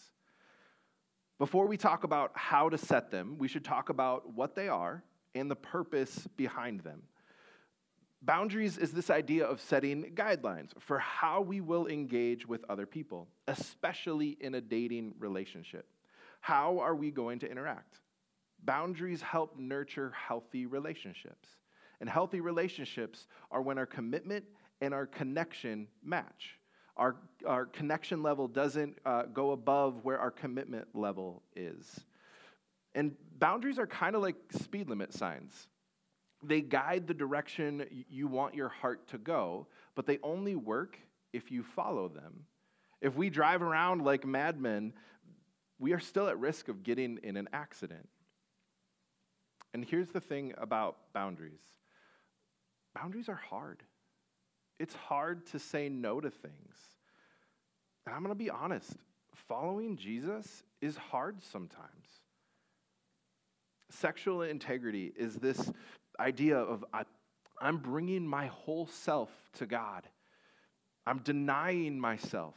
Before 1.40 1.66
we 1.66 1.78
talk 1.78 2.04
about 2.04 2.32
how 2.36 2.70
to 2.70 2.78
set 2.78 3.10
them, 3.10 3.38
we 3.40 3.48
should 3.48 3.66
talk 3.66 3.90
about 3.90 4.34
what 4.34 4.54
they 4.54 4.68
are 4.68 5.04
and 5.34 5.50
the 5.50 5.56
purpose 5.56 6.28
behind 6.36 6.82
them. 6.82 7.04
Boundaries 8.22 8.78
is 8.78 8.92
this 8.92 9.10
idea 9.10 9.46
of 9.46 9.60
setting 9.60 10.12
guidelines 10.14 10.70
for 10.78 11.00
how 11.00 11.42
we 11.42 11.60
will 11.60 11.88
engage 11.88 12.46
with 12.46 12.64
other 12.70 12.86
people, 12.86 13.28
especially 13.48 14.38
in 14.40 14.54
a 14.54 14.62
dating 14.62 15.16
relationship. 15.18 15.88
How 16.42 16.80
are 16.80 16.96
we 16.96 17.10
going 17.10 17.40
to 17.40 17.50
interact? 17.50 18.02
Boundaries 18.64 19.22
help 19.22 19.58
nurture 19.58 20.12
healthy 20.12 20.68
relationships. 20.68 21.50
And 22.00 22.10
healthy 22.10 22.42
relationships 22.42 23.28
are 23.50 23.62
when 23.62 23.78
our 23.78 23.86
commitment 23.86 24.46
and 24.82 24.94
our 24.94 25.08
connection 25.08 25.88
match. 26.04 26.60
Our, 27.02 27.16
our 27.48 27.66
connection 27.66 28.22
level 28.22 28.48
doesn't 28.48 28.96
uh, 29.08 29.24
go 29.24 29.52
above 29.52 30.04
where 30.04 30.20
our 30.20 30.30
commitment 30.30 30.88
level 30.94 31.42
is. 31.56 32.00
And 32.94 33.16
boundaries 33.40 33.80
are 33.80 33.88
kind 33.88 34.16
of 34.16 34.22
like 34.22 34.36
speed 34.52 34.88
limit 34.88 35.12
signs. 35.12 35.68
They 36.44 36.62
guide 36.62 37.08
the 37.08 37.16
direction 37.16 38.06
you 38.08 38.28
want 38.28 38.54
your 38.54 38.70
heart 38.70 39.08
to 39.10 39.18
go, 39.18 39.66
but 39.96 40.06
they 40.06 40.20
only 40.22 40.56
work 40.56 41.00
if 41.34 41.50
you 41.50 41.64
follow 41.64 42.08
them. 42.08 42.46
If 43.02 43.16
we 43.16 43.32
drive 43.32 43.64
around 43.64 44.04
like 44.04 44.24
madmen, 44.24 44.94
we 45.80 45.94
are 45.94 46.00
still 46.00 46.28
at 46.28 46.38
risk 46.38 46.68
of 46.68 46.84
getting 46.84 47.20
in 47.24 47.36
an 47.36 47.50
accident. 47.52 48.08
And 49.74 49.84
here's 49.84 50.10
the 50.10 50.22
thing 50.22 50.54
about 50.60 50.98
boundaries 51.14 51.64
boundaries 52.94 53.28
are 53.28 53.42
hard. 53.50 53.82
It's 54.82 54.96
hard 54.96 55.46
to 55.52 55.60
say 55.60 55.90
no 55.90 56.20
to 56.20 56.32
things. 56.32 56.76
And 58.08 58.16
I'm 58.16 58.24
going 58.24 58.34
to 58.34 58.44
be 58.44 58.50
honest, 58.50 58.92
following 59.48 59.96
Jesus 59.96 60.64
is 60.82 60.98
hard 60.98 61.44
sometimes. 61.44 62.08
Sexual 63.92 64.42
integrity 64.42 65.14
is 65.16 65.36
this 65.36 65.72
idea 66.20 66.58
of 66.58 66.84
I, 66.92 67.04
I'm 67.62 67.78
bringing 67.78 68.26
my 68.26 68.48
whole 68.48 68.88
self 68.88 69.30
to 69.60 69.68
God. 69.68 70.08
I'm 71.06 71.20
denying 71.20 72.00
myself 72.00 72.56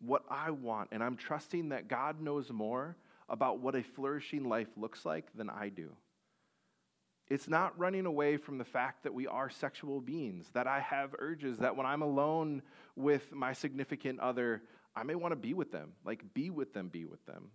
what 0.00 0.24
I 0.28 0.50
want, 0.50 0.88
and 0.90 1.04
I'm 1.04 1.16
trusting 1.16 1.68
that 1.68 1.86
God 1.86 2.20
knows 2.20 2.50
more 2.50 2.96
about 3.28 3.60
what 3.60 3.76
a 3.76 3.84
flourishing 3.84 4.42
life 4.48 4.70
looks 4.76 5.04
like 5.04 5.26
than 5.36 5.48
I 5.48 5.68
do. 5.68 5.92
It's 7.28 7.48
not 7.48 7.78
running 7.78 8.06
away 8.06 8.36
from 8.36 8.58
the 8.58 8.64
fact 8.64 9.04
that 9.04 9.14
we 9.14 9.26
are 9.26 9.48
sexual 9.48 10.00
beings, 10.00 10.46
that 10.52 10.66
I 10.66 10.80
have 10.80 11.14
urges, 11.18 11.58
that 11.58 11.74
when 11.74 11.86
I'm 11.86 12.02
alone 12.02 12.62
with 12.96 13.32
my 13.32 13.54
significant 13.54 14.20
other, 14.20 14.62
I 14.94 15.04
may 15.04 15.14
want 15.14 15.32
to 15.32 15.36
be 15.36 15.54
with 15.54 15.72
them. 15.72 15.92
Like, 16.04 16.22
be 16.34 16.50
with 16.50 16.74
them, 16.74 16.88
be 16.88 17.06
with 17.06 17.24
them. 17.24 17.50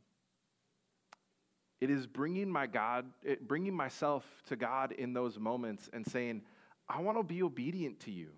It 1.79 1.89
is 1.89 2.07
bringing 2.07 2.49
my 2.49 2.67
God, 2.67 3.05
it, 3.23 3.47
bringing 3.47 3.73
myself 3.73 4.25
to 4.47 4.55
God 4.55 4.91
in 4.91 5.13
those 5.13 5.37
moments 5.37 5.89
and 5.93 6.05
saying, 6.05 6.41
I 6.89 7.01
want 7.01 7.17
to 7.17 7.23
be 7.23 7.43
obedient 7.43 8.01
to 8.01 8.11
you. 8.11 8.29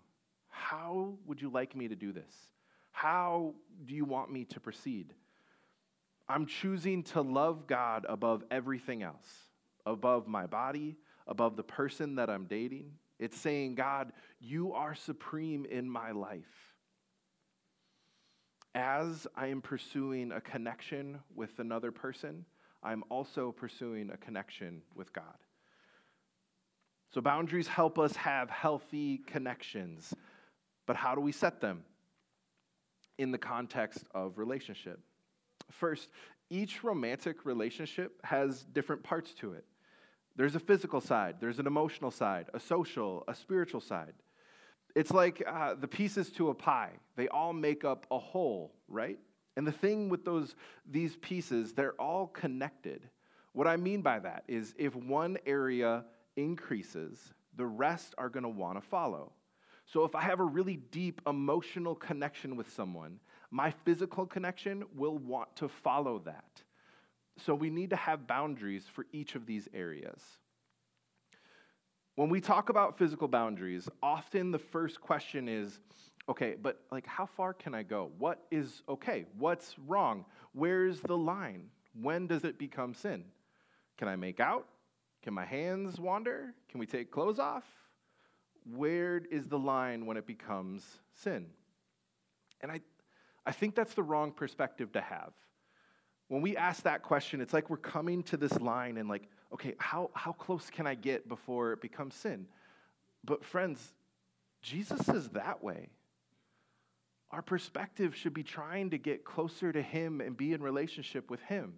How 0.50 1.14
would 1.26 1.42
you 1.42 1.50
like 1.50 1.76
me 1.76 1.88
to 1.88 1.96
do 1.96 2.12
this? 2.12 2.34
How 2.92 3.54
do 3.86 3.96
you 3.96 4.06
want 4.06 4.32
me 4.32 4.46
to 4.46 4.60
proceed? 4.60 5.14
I'm 6.28 6.46
choosing 6.46 7.04
to 7.04 7.22
love 7.22 7.68
God 7.68 8.06
above 8.08 8.44
everything 8.52 9.02
else, 9.02 9.28
above 9.86 10.28
my 10.28 10.46
body, 10.46 10.98
above 11.28 11.56
the 11.56 11.64
person 11.64 12.16
that 12.16 12.30
I'm 12.30 12.46
dating. 12.46 12.92
It's 13.20 13.38
saying, 13.38 13.76
God, 13.76 14.12
you 14.40 14.74
are 14.74 14.96
supreme 14.96 15.66
in 15.66 15.90
my 15.90 16.12
life. 16.12 16.74
As 18.74 19.28
I 19.36 19.48
am 19.48 19.62
pursuing 19.62 20.32
a 20.32 20.42
connection 20.42 21.20
with 21.36 21.60
another 21.60 21.92
person, 21.92 22.46
I'm 22.84 23.04
also 23.10 23.52
pursuing 23.52 24.10
a 24.10 24.18
connection 24.18 24.82
with 24.96 25.14
God. 25.14 25.24
So, 27.14 27.20
boundaries 27.20 27.68
help 27.68 28.00
us 28.00 28.16
have 28.16 28.50
healthy 28.50 29.18
connections, 29.28 30.14
but 30.88 30.96
how 30.96 31.14
do 31.14 31.22
we 31.22 31.34
set 31.34 31.60
them? 31.60 31.84
In 33.18 33.32
the 33.32 33.38
context 33.38 34.06
of 34.16 34.38
relationship. 34.38 35.00
First, 35.70 36.10
each 36.50 36.84
romantic 36.84 37.46
relationship 37.46 38.20
has 38.24 38.64
different 38.64 39.04
parts 39.04 39.34
to 39.36 39.54
it. 39.54 39.66
There's 40.36 40.56
a 40.56 40.60
physical 40.60 41.02
side, 41.02 41.36
there's 41.40 41.60
an 41.60 41.68
emotional 41.68 42.12
side, 42.12 42.48
a 42.54 42.60
social, 42.60 43.24
a 43.28 43.36
spiritual 43.36 43.82
side. 43.82 44.14
It's 44.96 45.12
like 45.12 45.44
uh, 45.46 45.76
the 45.76 45.88
pieces 45.88 46.30
to 46.32 46.50
a 46.50 46.54
pie, 46.54 46.94
they 47.16 47.28
all 47.28 47.54
make 47.54 47.84
up 47.84 48.06
a 48.12 48.20
whole, 48.20 48.74
right? 48.88 49.20
And 49.58 49.68
the 49.68 49.72
thing 49.72 50.10
with 50.10 50.24
those, 50.26 50.56
these 50.90 51.18
pieces, 51.18 51.74
they're 51.74 52.00
all 52.00 52.28
connected. 52.28 53.10
What 53.54 53.68
I 53.68 53.76
mean 53.78 54.02
by 54.02 54.20
that 54.20 54.44
is 54.48 54.74
if 54.78 54.96
one 54.96 55.38
area 55.46 56.06
increases, 56.38 57.34
the 57.58 57.66
rest 57.66 58.16
are 58.18 58.30
going 58.30 58.44
to 58.44 58.50
want 58.50 58.82
to 58.82 58.88
follow. 58.88 59.34
So 59.86 60.06
if 60.06 60.16
I 60.16 60.22
have 60.22 60.40
a 60.40 60.46
really 60.46 60.78
deep 60.78 61.22
emotional 61.28 61.96
connection 61.96 62.56
with 62.56 62.72
someone, 62.72 63.20
my 63.50 63.72
physical 63.84 64.26
connection 64.26 64.86
will 64.96 65.18
want 65.18 65.54
to 65.58 65.68
follow 65.68 66.20
that. 66.20 66.64
So 67.38 67.56
we 67.56 67.70
need 67.70 67.90
to 67.92 67.96
have 67.96 68.28
boundaries 68.28 68.86
for 68.92 69.06
each 69.12 69.36
of 69.36 69.46
these 69.46 69.68
areas. 69.74 70.22
When 72.16 72.30
we 72.30 72.42
talk 72.42 72.70
about 72.70 72.98
physical 72.98 73.28
boundaries, 73.28 73.90
often 74.04 74.52
the 74.52 74.60
first 74.60 75.02
question 75.02 75.48
is 75.48 75.80
okay, 76.30 76.56
but 76.62 76.82
like 76.92 77.08
how 77.08 77.26
far 77.26 77.54
can 77.54 77.74
I 77.74 77.84
go? 77.84 78.12
What 78.20 78.44
is 78.52 78.84
okay? 78.88 79.26
What's 79.38 79.76
wrong? 79.88 80.26
Where's 80.54 81.00
the 81.02 81.18
line? 81.18 81.70
When 82.00 82.28
does 82.28 82.44
it 82.44 82.58
become 82.58 82.94
sin? 82.94 83.26
Can 83.98 84.08
I 84.08 84.16
make 84.16 84.40
out? 84.40 84.68
Can 85.24 85.34
my 85.34 85.46
hands 85.46 86.00
wander? 86.00 86.54
Can 86.70 86.80
we 86.80 86.86
take 86.86 87.12
clothes 87.12 87.40
off? 87.40 87.64
Where 88.76 89.22
is 89.32 89.48
the 89.48 89.60
line 89.60 90.06
when 90.06 90.18
it 90.18 90.26
becomes 90.26 90.84
sin? 91.14 91.48
And 92.62 92.72
I, 92.72 92.82
I 93.46 93.52
think 93.52 93.76
that's 93.76 93.94
the 93.94 94.04
wrong 94.04 94.32
perspective 94.32 94.92
to 94.94 95.02
have. 95.02 95.34
When 96.32 96.42
we 96.42 96.56
ask 96.56 96.84
that 96.84 97.04
question, 97.04 97.42
it's 97.42 97.52
like 97.52 97.70
we're 97.70 97.76
coming 97.76 98.24
to 98.24 98.38
this 98.38 98.58
line 98.62 98.96
and, 98.96 99.10
like, 99.10 99.24
okay, 99.52 99.76
how, 99.80 100.12
how 100.14 100.32
close 100.32 100.70
can 100.70 100.88
I 100.88 100.96
get 100.96 101.28
before 101.28 101.74
it 101.74 101.82
becomes 101.82 102.16
sin? 102.16 102.46
But, 103.26 103.44
friends, 103.44 103.92
Jesus 104.62 105.10
is 105.10 105.28
that 105.32 105.62
way. 105.62 105.90
Our 107.32 107.42
perspective 107.42 108.16
should 108.16 108.34
be 108.34 108.44
trying 108.44 108.92
to 108.92 108.98
get 108.98 109.26
closer 109.26 109.74
to 109.74 109.82
Him 109.82 110.22
and 110.22 110.38
be 110.38 110.54
in 110.54 110.62
relationship 110.62 111.30
with 111.30 111.42
Him. 111.42 111.74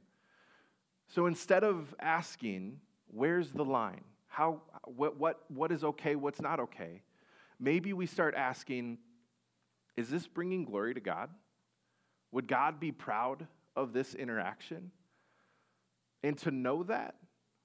So 1.08 1.26
instead 1.26 1.64
of 1.64 1.96
asking, 2.00 2.80
where's 3.08 3.50
the 3.50 3.66
line? 3.66 4.04
How, 4.28 4.62
what, 4.86 5.18
what, 5.18 5.46
what 5.48 5.72
is 5.72 5.84
okay, 5.84 6.16
what's 6.16 6.40
not 6.40 6.60
okay? 6.60 7.02
Maybe 7.60 7.92
we 7.92 8.06
start 8.06 8.36
asking, 8.36 9.00
is 9.98 10.12
this 10.12 10.28
bringing 10.28 10.64
glory 10.64 10.94
to 10.94 11.00
God? 11.00 11.32
Would 12.32 12.48
God 12.48 12.80
be 12.80 12.92
proud 12.92 13.48
of 13.76 13.94
this 13.94 14.14
interaction. 14.14 14.92
And 16.24 16.38
to 16.40 16.52
know 16.52 16.84
that, 16.84 17.16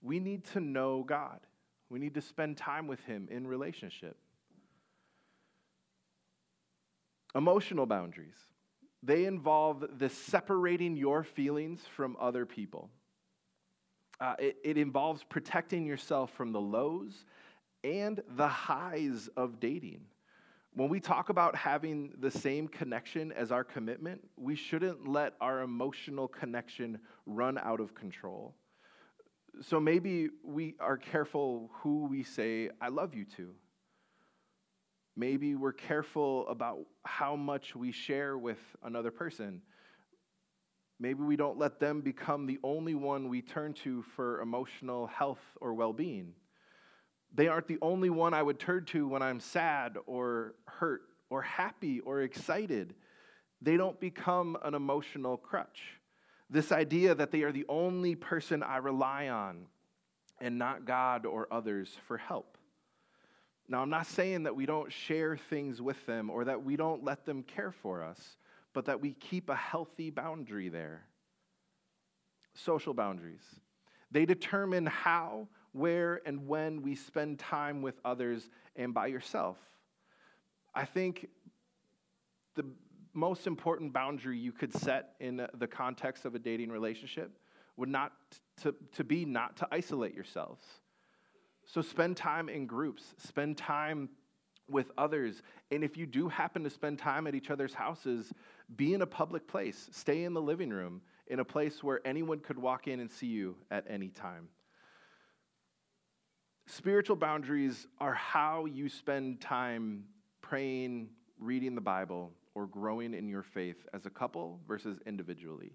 we 0.03 0.21
need 0.21 0.45
to 0.53 0.61
know 0.61 1.05
God. 1.05 1.41
We 1.91 1.99
need 1.99 2.15
to 2.15 2.21
spend 2.21 2.57
time 2.57 2.87
with 2.87 3.01
Him 3.05 3.29
in 3.31 3.47
relationship. 3.47 4.17
Emotional 7.35 7.87
boundaries. 7.87 8.37
They 9.03 9.27
involve 9.27 9.85
the 9.99 10.09
separating 10.09 10.97
your 10.97 11.23
feelings 11.23 11.81
from 11.95 12.17
other 12.21 12.45
people. 12.45 12.91
Uh, 14.21 14.35
it, 14.39 14.57
it 14.65 14.77
involves 14.77 15.23
protecting 15.23 15.87
yourself 15.87 16.33
from 16.33 16.53
the 16.53 16.61
lows 16.61 17.25
and 17.85 18.21
the 18.37 18.49
highs 18.49 19.29
of 19.37 19.61
dating. 19.61 20.01
When 20.79 20.89
we 20.91 21.01
talk 21.01 21.29
about 21.29 21.57
having 21.57 22.13
the 22.21 22.31
same 22.31 22.69
connection 22.69 23.33
as 23.33 23.51
our 23.51 23.65
commitment, 23.65 24.21
we 24.37 24.55
shouldn't 24.55 25.09
let 25.09 25.33
our 25.41 25.63
emotional 25.63 26.29
connection 26.29 27.01
run 27.27 27.59
out 27.59 27.81
of 27.81 27.97
control. 27.97 28.55
So 29.61 29.81
maybe 29.81 30.29
we 30.45 30.77
are 30.79 30.97
careful 30.97 31.69
who 31.81 32.05
we 32.05 32.23
say, 32.23 32.71
I 32.81 32.91
love 32.91 33.13
you 33.13 33.25
to. 33.39 33.57
Maybe 35.17 35.57
we're 35.57 35.73
careful 35.73 36.47
about 36.47 36.79
how 37.05 37.35
much 37.35 37.75
we 37.75 37.91
share 37.91 38.39
with 38.39 38.61
another 38.85 39.11
person. 39.11 39.63
Maybe 41.01 41.25
we 41.25 41.35
don't 41.35 41.59
let 41.59 41.81
them 41.81 42.03
become 42.03 42.47
the 42.47 42.61
only 42.63 42.95
one 42.95 43.29
we 43.29 43.43
turn 43.43 43.73
to 43.83 44.05
for 44.15 44.41
emotional 44.43 45.09
health 45.09 45.43
or 45.61 45.75
well 45.75 45.93
being. 45.93 46.35
They 47.35 47.49
aren't 47.49 47.69
the 47.69 47.79
only 47.83 48.11
one 48.11 48.35
I 48.35 48.43
would 48.43 48.59
turn 48.59 48.85
to 48.87 49.07
when 49.07 49.23
I'm 49.23 49.41
sad 49.41 49.97
or 50.07 50.55
hurt 50.67 51.03
or 51.31 51.43
happy 51.43 52.01
or 52.01 52.23
excited. 52.23 52.95
They 53.61 53.77
don't 53.77 53.99
become 54.01 54.57
an 54.63 54.75
emotional 54.75 55.37
crutch. 55.37 55.83
This 56.51 56.73
idea 56.73 57.15
that 57.15 57.31
they 57.31 57.43
are 57.43 57.53
the 57.53 57.67
only 57.69 58.15
person 58.15 58.63
I 58.63 58.79
rely 58.79 59.29
on 59.29 59.67
and 60.41 60.59
not 60.59 60.87
God 60.87 61.27
or 61.27 61.47
others 61.51 61.97
for 62.07 62.17
help. 62.17 62.57
Now, 63.69 63.83
I'm 63.83 63.91
not 63.91 64.07
saying 64.07 64.45
that 64.45 64.57
we 64.57 64.65
don't 64.65 64.91
share 64.91 65.37
things 65.37 65.83
with 65.83 66.05
them 66.07 66.31
or 66.31 66.45
that 66.45 66.65
we 66.65 66.77
don't 66.77 67.05
let 67.05 67.27
them 67.27 67.43
care 67.43 67.73
for 67.73 68.03
us, 68.03 68.39
but 68.73 68.87
that 68.87 69.01
we 69.01 69.13
keep 69.13 69.51
a 69.51 69.57
healthy 69.57 70.09
boundary 70.09 70.71
there. 70.71 71.05
Social 72.55 72.95
boundaries. 72.95 73.43
They 74.11 74.25
determine 74.25 74.87
how 74.87 75.49
where 75.73 76.21
and 76.27 76.47
when 76.47 76.83
we 76.83 76.95
spend 76.95 77.39
time 77.39 77.83
with 77.83 77.95
others 78.05 78.49
and 78.77 78.95
by 78.95 79.07
yourself. 79.07 79.57
I 80.75 80.85
think 80.85 81.29
the 82.55 82.65
most 83.15 83.47
important 83.47 83.93
boundary 83.93 84.39
you 84.39 84.53
could 84.53 84.73
set 84.73 85.15
in 85.21 85.47
the 85.55 85.67
context 85.67 86.25
of 86.25 86.35
a 86.35 86.39
dating 86.39 86.71
relationship 86.71 87.39
would 87.77 87.89
not 87.89 88.13
to, 88.63 88.75
to 88.97 89.05
be 89.05 89.25
not 89.25 89.57
to 89.57 89.69
isolate 89.71 90.15
yourselves. 90.15 90.65
So 91.67 91.83
spend 91.83 92.17
time 92.17 92.49
in 92.49 92.67
groups, 92.67 93.15
spend 93.19 93.57
time 93.57 94.09
with 94.69 94.91
others. 94.99 95.43
And 95.71 95.85
if 95.85 95.97
you 95.97 96.07
do 96.07 96.29
happen 96.29 96.65
to 96.65 96.71
spend 96.71 96.99
time 96.99 97.27
at 97.27 97.35
each 97.35 97.51
other's 97.51 97.75
houses, 97.75 98.33
be 98.77 98.95
in 98.95 99.03
a 99.03 99.07
public 99.07 99.47
place. 99.47 99.89
Stay 99.93 100.25
in 100.25 100.35
the 100.35 100.43
living 100.43 100.71
room, 100.71 101.01
in 101.27 101.41
a 101.41 101.45
place 101.45 101.83
where 101.83 102.01
anyone 102.07 102.41
could 102.41 102.59
walk 102.59 102.89
in 102.89 103.01
and 103.01 103.11
see 103.11 103.27
you 103.27 103.57
at 103.71 103.85
any 103.89 104.09
time. 104.09 104.49
Spiritual 106.71 107.17
boundaries 107.17 107.87
are 107.99 108.13
how 108.13 108.67
you 108.67 108.91
spend 108.91 109.41
time 109.41 110.05
praying, 110.43 111.09
reading 111.41 111.75
the 111.75 111.81
Bible, 111.81 112.31
or 112.55 112.67
growing 112.67 113.15
in 113.15 113.27
your 113.27 113.43
faith 113.43 113.87
as 113.95 114.05
a 114.05 114.11
couple 114.11 114.61
versus 114.69 114.99
individually. 115.07 115.73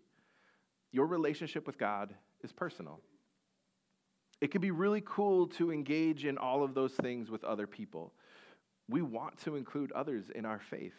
Your 0.92 1.08
relationship 1.08 1.66
with 1.66 1.80
God 1.80 2.14
is 2.44 2.52
personal. 2.52 3.00
It 4.40 4.52
can 4.52 4.62
be 4.62 4.70
really 4.70 5.02
cool 5.04 5.48
to 5.48 5.72
engage 5.72 6.26
in 6.26 6.38
all 6.38 6.64
of 6.64 6.76
those 6.76 6.94
things 6.94 7.32
with 7.32 7.44
other 7.44 7.66
people. 7.66 8.14
We 8.88 9.02
want 9.02 9.40
to 9.46 9.56
include 9.56 9.92
others 9.94 10.26
in 10.36 10.46
our 10.46 10.60
faith. 10.60 10.94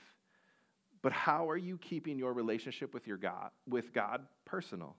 But 1.03 1.13
how 1.13 1.49
are 1.49 1.57
you 1.57 1.79
keeping 1.79 2.19
your 2.19 2.33
relationship 2.33 2.93
with 2.93 3.07
your 3.07 3.17
God 3.17 3.51
with 3.69 3.93
God 3.93 4.27
personal 4.45 4.97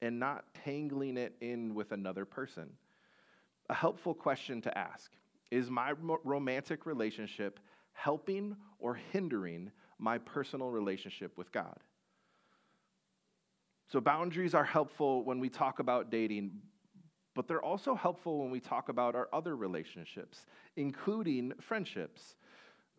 and 0.00 0.18
not 0.18 0.46
tangling 0.64 1.16
it 1.16 1.36
in 1.40 1.76
with 1.76 1.92
another 1.92 2.24
person? 2.24 2.70
A 3.72 3.74
helpful 3.74 4.12
question 4.12 4.60
to 4.60 4.78
ask 4.78 5.12
is 5.50 5.70
my 5.70 5.94
romantic 6.24 6.84
relationship 6.84 7.58
helping 7.94 8.54
or 8.78 8.92
hindering 9.12 9.72
my 9.98 10.18
personal 10.18 10.68
relationship 10.68 11.38
with 11.38 11.50
God? 11.52 11.78
So, 13.90 13.98
boundaries 13.98 14.52
are 14.52 14.62
helpful 14.62 15.24
when 15.24 15.40
we 15.40 15.48
talk 15.48 15.78
about 15.78 16.10
dating, 16.10 16.50
but 17.34 17.48
they're 17.48 17.62
also 17.62 17.94
helpful 17.94 18.40
when 18.40 18.50
we 18.50 18.60
talk 18.60 18.90
about 18.90 19.14
our 19.14 19.30
other 19.32 19.56
relationships, 19.56 20.44
including 20.76 21.54
friendships. 21.58 22.36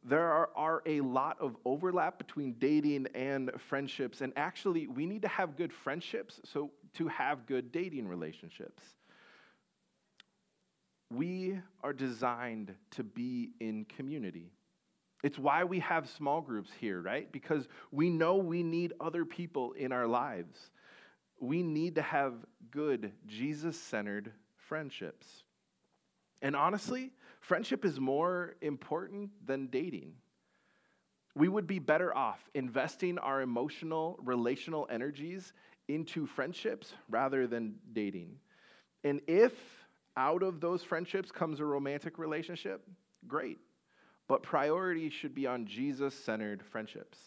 There 0.03 0.27
are, 0.27 0.49
are, 0.55 0.81
a 0.87 1.01
lot 1.01 1.37
of 1.39 1.55
overlap 1.65 2.17
between 2.17 2.53
dating 2.53 3.05
and 3.13 3.51
friendships, 3.69 4.21
and 4.21 4.33
actually, 4.35 4.87
we 4.87 5.05
need 5.05 5.21
to 5.21 5.27
have 5.27 5.55
good 5.55 5.71
friendships 5.71 6.41
so 6.43 6.71
to 6.95 7.07
have 7.09 7.45
good 7.45 7.71
dating 7.71 8.07
relationships. 8.07 8.95
We 11.13 11.59
are 11.83 11.93
designed 11.93 12.73
to 12.91 13.03
be 13.03 13.51
in 13.59 13.85
community. 13.85 14.51
It's 15.23 15.37
why 15.37 15.63
we 15.63 15.79
have 15.79 16.09
small 16.09 16.41
groups 16.41 16.69
here, 16.79 17.01
right? 17.01 17.31
Because 17.31 17.67
we 17.91 18.09
know 18.09 18.35
we 18.35 18.63
need 18.63 18.93
other 18.99 19.23
people 19.23 19.73
in 19.73 19.91
our 19.91 20.07
lives. 20.07 20.57
We 21.39 21.63
need 21.63 21.95
to 21.95 22.01
have 22.01 22.33
good, 22.71 23.11
Jesus 23.27 23.79
centered 23.79 24.31
friendships. 24.57 25.27
And 26.41 26.55
honestly, 26.55 27.11
friendship 27.39 27.85
is 27.85 27.99
more 27.99 28.55
important 28.61 29.31
than 29.45 29.67
dating. 29.67 30.13
We 31.35 31.47
would 31.47 31.67
be 31.67 31.79
better 31.79 32.15
off 32.15 32.39
investing 32.53 33.17
our 33.17 33.41
emotional, 33.41 34.19
relational 34.23 34.87
energies 34.89 35.53
into 35.87 36.25
friendships 36.25 36.93
rather 37.09 37.47
than 37.47 37.75
dating. 37.93 38.39
And 39.03 39.21
if 39.27 39.53
out 40.17 40.43
of 40.43 40.61
those 40.61 40.83
friendships 40.83 41.31
comes 41.31 41.59
a 41.59 41.65
romantic 41.65 42.17
relationship, 42.17 42.87
great. 43.27 43.59
But 44.27 44.43
priority 44.43 45.09
should 45.09 45.35
be 45.35 45.47
on 45.47 45.65
Jesus 45.65 46.13
centered 46.13 46.63
friendships. 46.63 47.17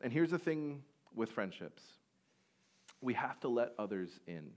And 0.00 0.12
here's 0.12 0.30
the 0.30 0.38
thing 0.38 0.82
with 1.14 1.30
friendships 1.30 1.82
we 3.00 3.14
have 3.14 3.38
to 3.40 3.48
let 3.48 3.72
others 3.78 4.18
in. 4.26 4.50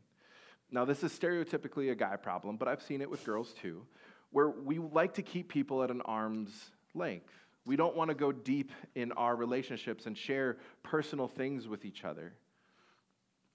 Now, 0.72 0.86
this 0.86 1.03
is 1.03 1.12
stereotypically 1.12 1.91
a 1.91 1.96
guy 1.96 2.15
problem, 2.15 2.58
but 2.58 2.68
I've 2.68 2.82
seen 2.82 3.01
it 3.01 3.10
with 3.10 3.24
girls 3.24 3.53
too, 3.53 3.86
where 4.32 4.50
we 4.50 4.80
like 4.80 5.13
to 5.15 5.22
keep 5.22 5.50
people 5.50 5.84
at 5.84 5.91
an 5.91 6.01
arm's 6.01 6.72
length. 6.96 7.32
We 7.65 7.75
don't 7.75 7.96
want 7.96 8.10
to 8.10 8.15
go 8.15 8.32
deep 8.32 8.72
in 8.96 9.12
our 9.12 9.36
relationships 9.36 10.08
and 10.08 10.18
share 10.18 10.58
personal 10.82 11.27
things 11.27 11.68
with 11.68 11.86
each 11.86 12.03
other. 12.03 12.34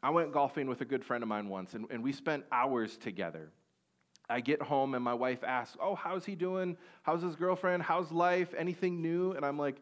I 0.03 0.11
went 0.11 0.33
golfing 0.33 0.69
with 0.69 0.83
a 0.83 0.85
good 0.85 1.05
friend 1.05 1.23
of 1.23 1.29
mine 1.29 1.49
once, 1.49 1.75
and, 1.75 1.87
and 1.91 2.05
we 2.05 2.13
spent 2.13 2.45
hours 2.53 2.97
together. 2.97 3.51
I 4.28 4.40
get 4.40 4.61
home 4.61 4.95
and 4.95 5.04
my 5.04 5.14
wife 5.14 5.45
asks, 5.45 5.76
Oh, 5.80 5.95
how's 5.95 6.25
he 6.25 6.35
doing? 6.35 6.77
How's 7.03 7.22
his 7.22 7.37
girlfriend? 7.37 7.83
How's 7.83 8.11
life? 8.11 8.55
Anything 8.57 9.01
new? 9.01 9.33
And 9.33 9.44
I'm 9.44 9.59
like, 9.59 9.77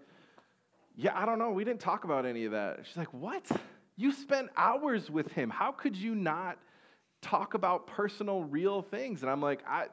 Yeah, 0.97 1.13
I 1.15 1.25
don't 1.25 1.39
know. 1.39 1.51
We 1.51 1.65
didn't 1.65 1.81
talk 1.81 2.05
about 2.05 2.27
any 2.27 2.45
of 2.45 2.53
that. 2.53 2.81
She's 2.85 2.97
like, 2.97 3.13
What? 3.13 3.45
You 3.97 4.13
spent 4.13 4.51
hours 4.57 5.11
with 5.11 5.33
him. 5.33 5.51
How 5.51 5.73
could 5.73 5.97
you 5.97 6.15
not 6.15 6.59
talk 7.23 7.55
about 7.55 7.87
personal, 7.87 8.43
real 8.43 8.83
things? 8.83 9.23
And 9.23 9.31
I'm 9.31 9.41
like, 9.41 9.61
I, 9.67 9.87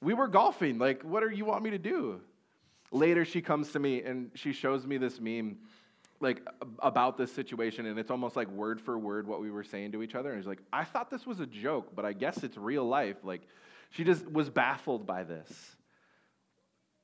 We 0.00 0.14
were 0.14 0.28
golfing. 0.28 0.78
Like, 0.78 1.02
what 1.02 1.20
do 1.20 1.34
you 1.34 1.44
want 1.44 1.62
me 1.62 1.70
to 1.70 1.78
do? 1.78 2.20
Later, 2.92 3.24
she 3.24 3.42
comes 3.42 3.72
to 3.72 3.78
me 3.78 4.02
and 4.02 4.30
she 4.34 4.52
shows 4.52 4.86
me 4.86 4.96
this 4.96 5.20
meme 5.20 5.58
like 6.20 6.40
about 6.80 7.18
this 7.18 7.32
situation 7.32 7.86
and 7.86 7.98
it's 7.98 8.10
almost 8.10 8.36
like 8.36 8.48
word 8.48 8.80
for 8.80 8.98
word 8.98 9.26
what 9.26 9.40
we 9.40 9.50
were 9.50 9.64
saying 9.64 9.92
to 9.92 10.02
each 10.02 10.14
other 10.14 10.30
and 10.30 10.38
he's 10.38 10.46
like 10.46 10.62
i 10.72 10.82
thought 10.82 11.10
this 11.10 11.26
was 11.26 11.40
a 11.40 11.46
joke 11.46 11.94
but 11.94 12.04
i 12.04 12.12
guess 12.12 12.42
it's 12.42 12.56
real 12.56 12.84
life 12.84 13.16
like 13.22 13.42
she 13.90 14.04
just 14.04 14.30
was 14.30 14.50
baffled 14.50 15.06
by 15.06 15.24
this. 15.24 15.76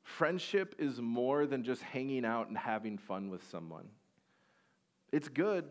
Friendship 0.03 0.75
is 0.79 1.01
more 1.01 1.47
than 1.47 1.65
just 1.65 1.83
hanging 1.83 2.25
out 2.25 2.49
and 2.49 2.59
having 2.59 2.99
fun 2.99 3.31
with 3.31 3.43
someone. 3.51 3.89
It's 5.13 5.29
good, 5.29 5.65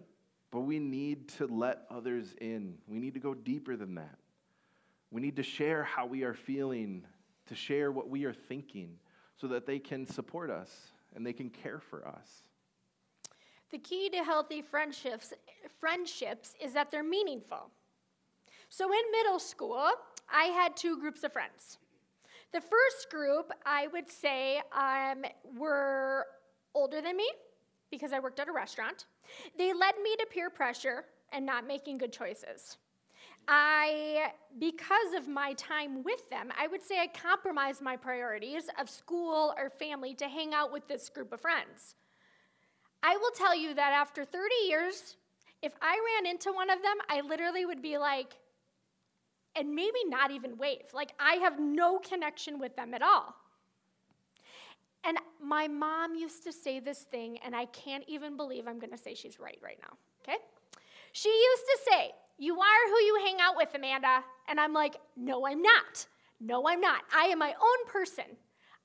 but 0.52 0.62
we 0.62 0.80
need 0.80 1.30
to 1.30 1.48
let 1.48 1.84
others 1.90 2.34
in. 2.40 2.78
We 2.88 3.00
need 3.00 3.14
to 3.14 3.20
go 3.20 3.34
deeper 3.34 3.76
than 3.76 3.96
that. 3.96 4.18
We 5.12 5.22
need 5.22 5.36
to 5.36 5.44
share 5.44 5.84
how 5.84 6.06
we 6.06 6.24
are 6.24 6.34
feeling, 6.34 7.06
to 7.48 7.56
share 7.56 7.92
what 7.92 8.10
we 8.10 8.26
are 8.26 8.34
thinking, 8.34 8.98
so 9.36 9.48
that 9.48 9.66
they 9.66 9.80
can 9.80 10.06
support 10.06 10.50
us 10.50 10.92
and 11.16 11.26
they 11.26 11.34
can 11.34 11.50
care 11.50 11.80
for 11.80 12.08
us. 12.08 12.44
The 13.72 13.78
key 13.78 14.10
to 14.10 14.24
healthy 14.24 14.62
friendships, 14.62 15.34
friendships 15.80 16.56
is 16.62 16.74
that 16.74 16.92
they're 16.92 17.04
meaningful. 17.04 17.70
So 18.70 18.86
in 18.86 19.02
middle 19.12 19.40
school, 19.40 19.90
I 20.32 20.46
had 20.46 20.76
two 20.76 20.98
groups 20.98 21.24
of 21.24 21.34
friends. 21.34 21.78
The 22.54 22.62
first 22.62 23.10
group, 23.10 23.52
I 23.66 23.88
would 23.88 24.10
say, 24.10 24.62
um, 24.76 25.24
were 25.58 26.26
older 26.74 27.02
than 27.02 27.18
me 27.18 27.30
because 27.90 28.14
I 28.14 28.20
worked 28.20 28.40
at 28.40 28.48
a 28.48 28.52
restaurant. 28.52 29.06
They 29.58 29.74
led 29.74 29.96
me 30.04 30.16
to 30.18 30.26
peer 30.30 30.50
pressure 30.50 31.06
and 31.32 31.46
not 31.46 31.68
making 31.68 31.98
good 31.98 32.12
choices. 32.12 32.78
I, 33.48 34.32
because 34.60 35.14
of 35.16 35.28
my 35.28 35.54
time 35.54 36.04
with 36.04 36.30
them, 36.30 36.52
I 36.58 36.68
would 36.68 36.84
say 36.84 37.00
I 37.00 37.08
compromised 37.08 37.82
my 37.82 37.96
priorities 37.98 38.64
of 38.80 38.90
school 38.90 39.54
or 39.58 39.70
family 39.70 40.14
to 40.16 40.28
hang 40.28 40.54
out 40.54 40.72
with 40.72 40.88
this 40.88 41.10
group 41.10 41.34
of 41.34 41.42
friends. 41.42 41.96
I 43.04 43.18
will 43.18 43.32
tell 43.32 43.56
you 43.56 43.74
that 43.74 43.94
after 43.94 44.24
30 44.26 44.54
years, 44.68 45.16
if 45.62 45.74
I 45.82 45.98
ran 46.18 46.32
into 46.32 46.52
one 46.52 46.70
of 46.70 46.82
them, 46.82 46.98
I 47.10 47.22
literally 47.22 47.66
would 47.66 47.82
be 47.82 47.98
like, 47.98 48.34
and 49.56 49.74
maybe 49.74 50.00
not 50.08 50.32
even 50.32 50.58
wave. 50.58 50.86
Like, 50.94 51.14
I 51.20 51.36
have 51.36 51.60
no 51.60 52.00
connection 52.00 52.60
with 52.60 52.76
them 52.76 52.94
at 52.94 53.02
all. 53.02 53.36
And 55.04 55.18
my 55.42 55.68
mom 55.68 56.16
used 56.16 56.44
to 56.44 56.52
say 56.52 56.80
this 56.80 57.00
thing, 57.00 57.38
and 57.44 57.56
I 57.56 57.66
can't 57.66 58.04
even 58.08 58.38
believe 58.38 58.68
I'm 58.68 58.80
to 58.80 58.98
say 58.98 59.16
she's 59.16 59.40
right 59.40 59.58
right 59.62 59.80
now, 59.82 59.98
okay? 60.24 60.38
She 61.12 61.30
used 61.30 61.64
to 61.64 61.92
say, 61.92 62.12
You 62.38 62.60
are 62.60 62.88
who 62.88 63.00
you 63.04 63.22
hang 63.26 63.38
out 63.42 63.58
with, 63.58 63.70
Amanda. 63.74 64.24
And 64.48 64.60
I'm 64.60 64.74
like, 64.74 64.96
No, 65.18 65.48
I'm 65.48 65.62
not. 65.62 66.06
No, 66.40 66.68
I'm 66.68 66.82
not. 66.82 67.02
I 67.14 67.26
am 67.26 67.40
my 67.40 67.54
own 67.54 67.92
person. 67.92 68.26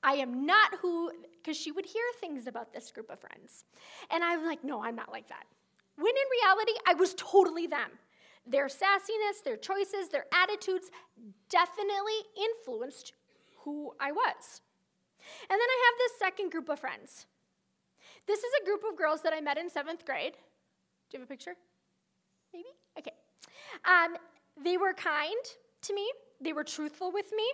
I 0.03 0.13
am 0.13 0.45
not 0.45 0.75
who, 0.79 1.11
because 1.37 1.57
she 1.57 1.71
would 1.71 1.85
hear 1.85 2.03
things 2.19 2.47
about 2.47 2.73
this 2.73 2.91
group 2.91 3.09
of 3.09 3.19
friends. 3.19 3.65
And 4.11 4.23
I'm 4.23 4.45
like, 4.45 4.63
No, 4.63 4.83
I'm 4.83 4.95
not 4.95 5.11
like 5.11 5.27
that. 5.29 5.45
When 5.97 6.13
in 6.13 6.41
reality, 6.41 6.73
I 6.87 6.93
was 6.95 7.13
totally 7.15 7.67
them. 7.67 7.89
Their 8.49 8.67
sassiness, 8.67 9.43
their 9.43 9.57
choices, 9.57 10.09
their 10.09 10.25
attitudes 10.33 10.89
definitely 11.49 12.19
influenced 12.37 13.13
who 13.63 13.93
I 13.99 14.11
was. 14.11 14.61
And 15.49 15.51
then 15.51 15.59
I 15.59 15.85
have 15.85 15.97
this 15.97 16.19
second 16.19 16.51
group 16.51 16.69
of 16.69 16.79
friends. 16.79 17.25
This 18.25 18.39
is 18.39 18.51
a 18.61 18.65
group 18.65 18.83
of 18.89 18.97
girls 18.97 19.21
that 19.23 19.33
I 19.33 19.41
met 19.41 19.57
in 19.57 19.69
seventh 19.69 20.05
grade. 20.05 20.33
Do 21.09 21.17
you 21.17 21.19
have 21.19 21.27
a 21.27 21.29
picture? 21.29 21.55
Maybe? 22.53 22.69
Okay. 22.97 23.13
Um, 23.85 24.17
they 24.63 24.77
were 24.77 24.93
kind 24.93 25.35
to 25.83 25.93
me, 25.93 26.09
they 26.41 26.53
were 26.53 26.63
truthful 26.63 27.11
with 27.11 27.31
me, 27.35 27.45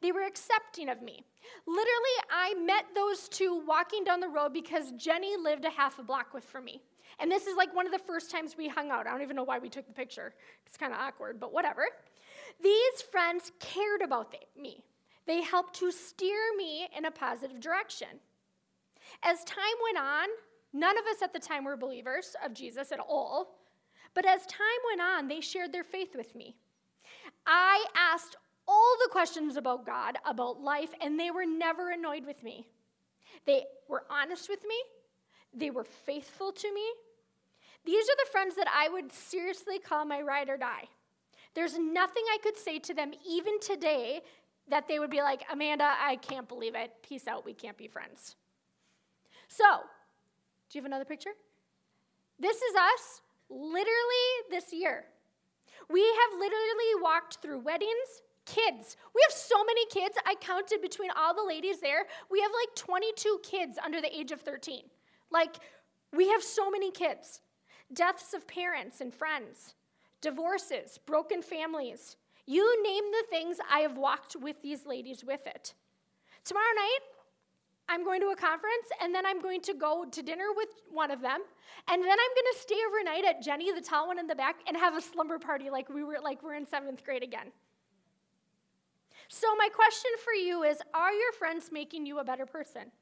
they 0.00 0.12
were 0.12 0.24
accepting 0.24 0.88
of 0.88 1.02
me. 1.02 1.24
Literally, 1.66 2.16
I 2.30 2.54
met 2.54 2.86
those 2.94 3.28
two 3.28 3.62
walking 3.66 4.04
down 4.04 4.20
the 4.20 4.28
road 4.28 4.52
because 4.52 4.92
Jenny 4.92 5.36
lived 5.36 5.64
a 5.64 5.70
half 5.70 5.98
a 5.98 6.02
block 6.02 6.34
with 6.34 6.44
from 6.44 6.64
me. 6.64 6.82
And 7.20 7.30
this 7.30 7.46
is 7.46 7.56
like 7.56 7.74
one 7.74 7.86
of 7.86 7.92
the 7.92 7.98
first 7.98 8.30
times 8.30 8.56
we 8.56 8.68
hung 8.68 8.90
out. 8.90 9.06
I 9.06 9.10
don't 9.10 9.22
even 9.22 9.36
know 9.36 9.44
why 9.44 9.58
we 9.58 9.68
took 9.68 9.86
the 9.86 9.92
picture. 9.92 10.34
It's 10.66 10.76
kind 10.76 10.92
of 10.92 10.98
awkward, 11.00 11.40
but 11.40 11.52
whatever. 11.52 11.82
These 12.62 13.02
friends 13.10 13.52
cared 13.58 14.02
about 14.02 14.34
me. 14.60 14.84
They 15.26 15.42
helped 15.42 15.74
to 15.76 15.90
steer 15.90 16.56
me 16.56 16.88
in 16.96 17.04
a 17.04 17.10
positive 17.10 17.60
direction. 17.60 18.08
As 19.22 19.44
time 19.44 19.58
went 19.84 19.98
on, 19.98 20.28
none 20.72 20.96
of 20.96 21.04
us 21.06 21.22
at 21.22 21.32
the 21.32 21.38
time 21.38 21.64
were 21.64 21.76
believers 21.76 22.36
of 22.44 22.54
Jesus 22.54 22.92
at 22.92 23.00
all. 23.00 23.58
But 24.14 24.26
as 24.26 24.46
time 24.46 24.62
went 24.88 25.00
on, 25.00 25.28
they 25.28 25.40
shared 25.40 25.72
their 25.72 25.84
faith 25.84 26.16
with 26.16 26.34
me. 26.34 26.56
I 27.46 27.84
asked 27.96 28.36
all 28.66 28.96
the 29.02 29.10
questions 29.10 29.56
about 29.56 29.86
God, 29.86 30.16
about 30.24 30.60
life, 30.60 30.90
and 31.00 31.18
they 31.18 31.30
were 31.30 31.46
never 31.46 31.90
annoyed 31.90 32.26
with 32.26 32.42
me. 32.42 32.66
They 33.46 33.64
were 33.88 34.04
honest 34.10 34.48
with 34.48 34.62
me, 34.66 34.76
they 35.54 35.70
were 35.70 35.84
faithful 35.84 36.52
to 36.52 36.72
me. 36.72 36.84
These 37.84 38.04
are 38.04 38.16
the 38.16 38.30
friends 38.30 38.54
that 38.56 38.68
I 38.74 38.88
would 38.88 39.12
seriously 39.12 39.78
call 39.78 40.04
my 40.04 40.20
ride 40.20 40.48
or 40.48 40.56
die. 40.56 40.88
There's 41.54 41.78
nothing 41.78 42.22
I 42.32 42.38
could 42.42 42.56
say 42.56 42.78
to 42.80 42.94
them, 42.94 43.12
even 43.26 43.58
today, 43.60 44.22
that 44.68 44.86
they 44.86 44.98
would 44.98 45.10
be 45.10 45.22
like, 45.22 45.44
Amanda, 45.50 45.94
I 45.98 46.16
can't 46.16 46.46
believe 46.46 46.74
it. 46.74 46.92
Peace 47.02 47.26
out. 47.26 47.44
We 47.44 47.54
can't 47.54 47.76
be 47.76 47.88
friends. 47.88 48.36
So, 49.48 49.64
do 50.70 50.78
you 50.78 50.82
have 50.82 50.86
another 50.86 51.04
picture? 51.04 51.30
This 52.38 52.56
is 52.56 52.76
us 52.76 53.22
literally 53.48 54.28
this 54.50 54.72
year. 54.72 55.06
We 55.90 56.02
have 56.02 56.38
literally 56.38 57.02
walked 57.02 57.38
through 57.38 57.60
weddings, 57.60 58.22
kids. 58.44 58.96
We 59.14 59.22
have 59.26 59.36
so 59.36 59.64
many 59.64 59.86
kids. 59.86 60.16
I 60.26 60.34
counted 60.40 60.82
between 60.82 61.10
all 61.16 61.34
the 61.34 61.42
ladies 61.42 61.80
there. 61.80 62.06
We 62.30 62.40
have 62.40 62.50
like 62.50 62.76
22 62.76 63.40
kids 63.42 63.78
under 63.82 64.00
the 64.00 64.14
age 64.14 64.32
of 64.32 64.42
13. 64.42 64.82
Like, 65.30 65.56
we 66.12 66.28
have 66.28 66.42
so 66.42 66.70
many 66.70 66.90
kids. 66.90 67.40
Deaths 67.92 68.34
of 68.34 68.46
parents 68.46 69.00
and 69.00 69.12
friends, 69.12 69.74
divorces, 70.20 70.98
broken 71.06 71.42
families. 71.42 72.16
You 72.46 72.82
name 72.82 73.04
the 73.10 73.24
things 73.30 73.58
I 73.70 73.80
have 73.80 73.96
walked 73.96 74.36
with 74.36 74.62
these 74.62 74.86
ladies 74.86 75.24
with 75.24 75.46
it. 75.46 75.74
Tomorrow 76.44 76.74
night, 76.76 77.00
I'm 77.88 78.04
going 78.04 78.20
to 78.20 78.28
a 78.28 78.36
conference 78.36 78.88
and 79.02 79.14
then 79.14 79.24
I'm 79.24 79.40
going 79.40 79.62
to 79.62 79.74
go 79.74 80.04
to 80.10 80.22
dinner 80.22 80.46
with 80.54 80.68
one 80.90 81.10
of 81.10 81.22
them. 81.22 81.40
And 81.88 82.02
then 82.02 82.10
I'm 82.10 82.16
going 82.16 82.52
to 82.52 82.58
stay 82.58 82.76
overnight 82.86 83.24
at 83.24 83.42
Jenny, 83.42 83.72
the 83.72 83.80
tall 83.80 84.08
one 84.08 84.18
in 84.18 84.26
the 84.26 84.34
back, 84.34 84.56
and 84.66 84.76
have 84.76 84.94
a 84.94 85.00
slumber 85.00 85.38
party 85.38 85.70
like 85.70 85.88
we 85.88 86.04
were 86.04 86.18
like 86.22 86.42
we're 86.42 86.54
in 86.54 86.66
seventh 86.66 87.04
grade 87.04 87.22
again. 87.22 87.52
So 89.28 89.46
my 89.56 89.68
question 89.74 90.10
for 90.22 90.32
you 90.32 90.62
is 90.62 90.82
are 90.92 91.12
your 91.12 91.32
friends 91.32 91.70
making 91.72 92.06
you 92.06 92.18
a 92.18 92.24
better 92.24 92.46
person? 92.46 92.92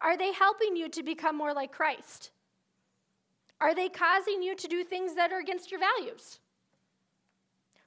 Are 0.00 0.16
they 0.16 0.32
helping 0.32 0.76
you 0.76 0.88
to 0.90 1.02
become 1.02 1.36
more 1.36 1.52
like 1.52 1.72
Christ? 1.72 2.30
Are 3.60 3.74
they 3.74 3.88
causing 3.88 4.42
you 4.42 4.54
to 4.56 4.68
do 4.68 4.84
things 4.84 5.14
that 5.14 5.32
are 5.32 5.40
against 5.40 5.70
your 5.70 5.80
values? 5.80 6.38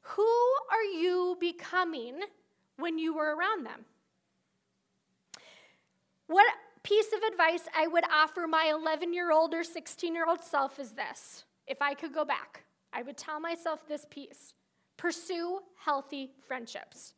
Who 0.02 0.28
are 0.72 0.84
you 0.84 1.38
becoming 1.40 2.20
when 2.78 2.98
you 2.98 3.14
were 3.14 3.36
around 3.36 3.66
them? 3.66 3.86
What 6.28 6.48
piece 6.84 7.14
of 7.14 7.22
advice 7.24 7.64
I 7.78 7.88
would 7.88 8.06
offer 8.12 8.48
my 8.48 8.72
11 8.74 9.14
year 9.14 9.32
old 9.32 9.54
or 9.54 9.64
16 9.64 10.14
year 10.14 10.26
old 10.28 10.44
self 10.44 10.80
is 10.80 10.92
this. 10.92 11.46
If 11.68 11.82
I 11.82 11.94
could 11.94 12.14
go 12.14 12.26
back, 12.26 12.64
I 12.92 13.04
would 13.04 13.18
tell 13.18 13.40
myself 13.40 13.88
this 13.88 14.06
piece 14.10 14.54
pursue 14.98 15.60
healthy 15.84 16.32
friendships. 16.48 17.14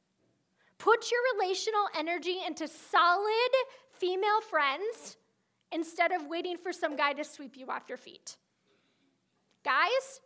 Put 0.77 1.11
your 1.11 1.19
relational 1.35 1.87
energy 1.97 2.37
into 2.45 2.67
solid 2.67 3.51
female 3.91 4.41
friends 4.49 5.17
instead 5.71 6.11
of 6.11 6.27
waiting 6.27 6.57
for 6.57 6.71
some 6.71 6.95
guy 6.95 7.13
to 7.13 7.23
sweep 7.23 7.57
you 7.57 7.67
off 7.67 7.83
your 7.89 7.97
feet. 7.97 8.37
Guys, 9.63 10.19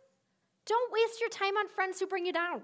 don't 0.66 0.92
waste 0.92 1.20
your 1.20 1.30
time 1.30 1.56
on 1.56 1.68
friends 1.68 1.98
who 2.00 2.06
bring 2.06 2.26
you 2.26 2.32
down. 2.32 2.62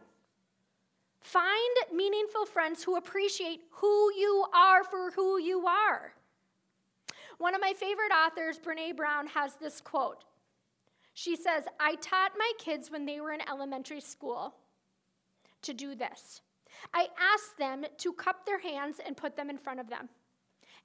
Find 1.20 1.76
meaningful 1.92 2.44
friends 2.44 2.82
who 2.84 2.96
appreciate 2.96 3.60
who 3.70 4.12
you 4.14 4.44
are 4.54 4.84
for 4.84 5.10
who 5.12 5.38
you 5.38 5.66
are. 5.66 6.12
One 7.38 7.54
of 7.54 7.60
my 7.60 7.72
favorite 7.72 8.12
authors, 8.12 8.58
Brene 8.58 8.96
Brown, 8.96 9.26
has 9.28 9.54
this 9.54 9.80
quote. 9.80 10.24
She 11.14 11.36
says, 11.36 11.64
I 11.80 11.94
taught 11.96 12.32
my 12.36 12.52
kids 12.58 12.90
when 12.90 13.06
they 13.06 13.20
were 13.20 13.32
in 13.32 13.48
elementary 13.48 14.00
school 14.00 14.54
to 15.62 15.72
do 15.72 15.94
this. 15.94 16.42
I 16.92 17.08
asked 17.32 17.56
them 17.56 17.84
to 17.98 18.12
cup 18.12 18.44
their 18.44 18.58
hands 18.58 19.00
and 19.04 19.16
put 19.16 19.36
them 19.36 19.48
in 19.48 19.56
front 19.58 19.80
of 19.80 19.88
them. 19.88 20.08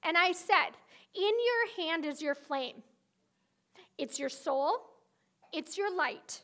And 0.02 0.16
I 0.16 0.32
said, 0.32 0.76
In 1.14 1.22
your 1.22 1.86
hand 1.86 2.04
is 2.04 2.22
your 2.22 2.34
flame. 2.34 2.82
It's 3.98 4.18
your 4.18 4.28
soul, 4.28 4.89
it's 5.52 5.76
your 5.76 5.94
light. 5.94 6.42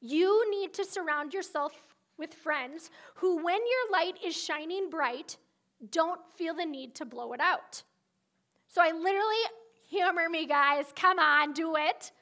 You 0.00 0.50
need 0.50 0.74
to 0.74 0.84
surround 0.84 1.34
yourself 1.34 1.72
with 2.18 2.34
friends 2.34 2.90
who, 3.16 3.36
when 3.36 3.58
your 3.58 3.92
light 3.92 4.14
is 4.24 4.36
shining 4.36 4.90
bright, 4.90 5.36
don't 5.90 6.20
feel 6.36 6.54
the 6.54 6.66
need 6.66 6.94
to 6.96 7.04
blow 7.04 7.32
it 7.32 7.40
out. 7.40 7.82
So 8.68 8.80
I 8.80 8.92
literally, 8.92 9.42
humor 9.88 10.28
me, 10.28 10.46
guys, 10.46 10.86
come 10.94 11.18
on, 11.18 11.52
do 11.52 11.76
it. 11.76 12.12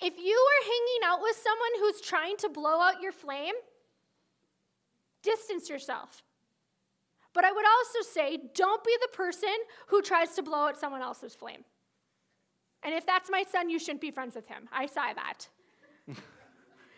If 0.00 0.16
you 0.18 0.36
are 0.36 0.64
hanging 0.64 1.02
out 1.06 1.22
with 1.22 1.36
someone 1.36 1.70
who's 1.80 2.00
trying 2.00 2.36
to 2.38 2.48
blow 2.48 2.80
out 2.80 3.02
your 3.02 3.12
flame, 3.12 3.54
distance 5.22 5.68
yourself. 5.68 6.22
But 7.34 7.44
I 7.44 7.52
would 7.52 7.64
also 7.64 8.08
say, 8.08 8.38
don't 8.54 8.82
be 8.84 8.96
the 9.00 9.16
person 9.16 9.54
who 9.88 10.02
tries 10.02 10.34
to 10.34 10.42
blow 10.42 10.68
out 10.68 10.78
someone 10.78 11.02
else's 11.02 11.34
flame. 11.34 11.64
And 12.82 12.94
if 12.94 13.06
that's 13.06 13.30
my 13.30 13.44
son, 13.50 13.68
you 13.70 13.78
shouldn't 13.78 14.00
be 14.00 14.10
friends 14.10 14.34
with 14.34 14.46
him. 14.46 14.68
I 14.72 14.86
saw 14.86 15.12
that. 15.14 15.48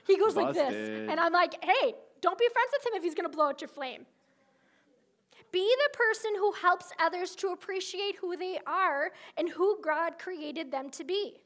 he 0.07 0.17
goes 0.17 0.37
like 0.37 0.55
this. 0.55 1.09
And 1.09 1.19
I'm 1.19 1.33
like, 1.33 1.63
hey, 1.65 1.95
don't 2.21 2.39
be 2.39 2.49
friends 2.53 2.71
with 2.73 2.87
him 2.87 2.97
if 2.97 3.03
he's 3.03 3.15
going 3.15 3.31
to 3.31 3.35
blow 3.35 3.49
out 3.49 3.61
your 3.61 3.69
flame. 3.69 4.07
Be 5.53 5.75
the 5.89 5.97
person 5.97 6.33
who 6.37 6.53
helps 6.53 6.93
others 7.01 7.35
to 7.37 7.49
appreciate 7.49 8.17
who 8.21 8.37
they 8.37 8.61
are 8.67 9.11
and 9.37 9.49
who 9.49 9.79
God 9.83 10.19
created 10.19 10.71
them 10.71 10.91
to 10.91 11.05
be. 11.05 11.39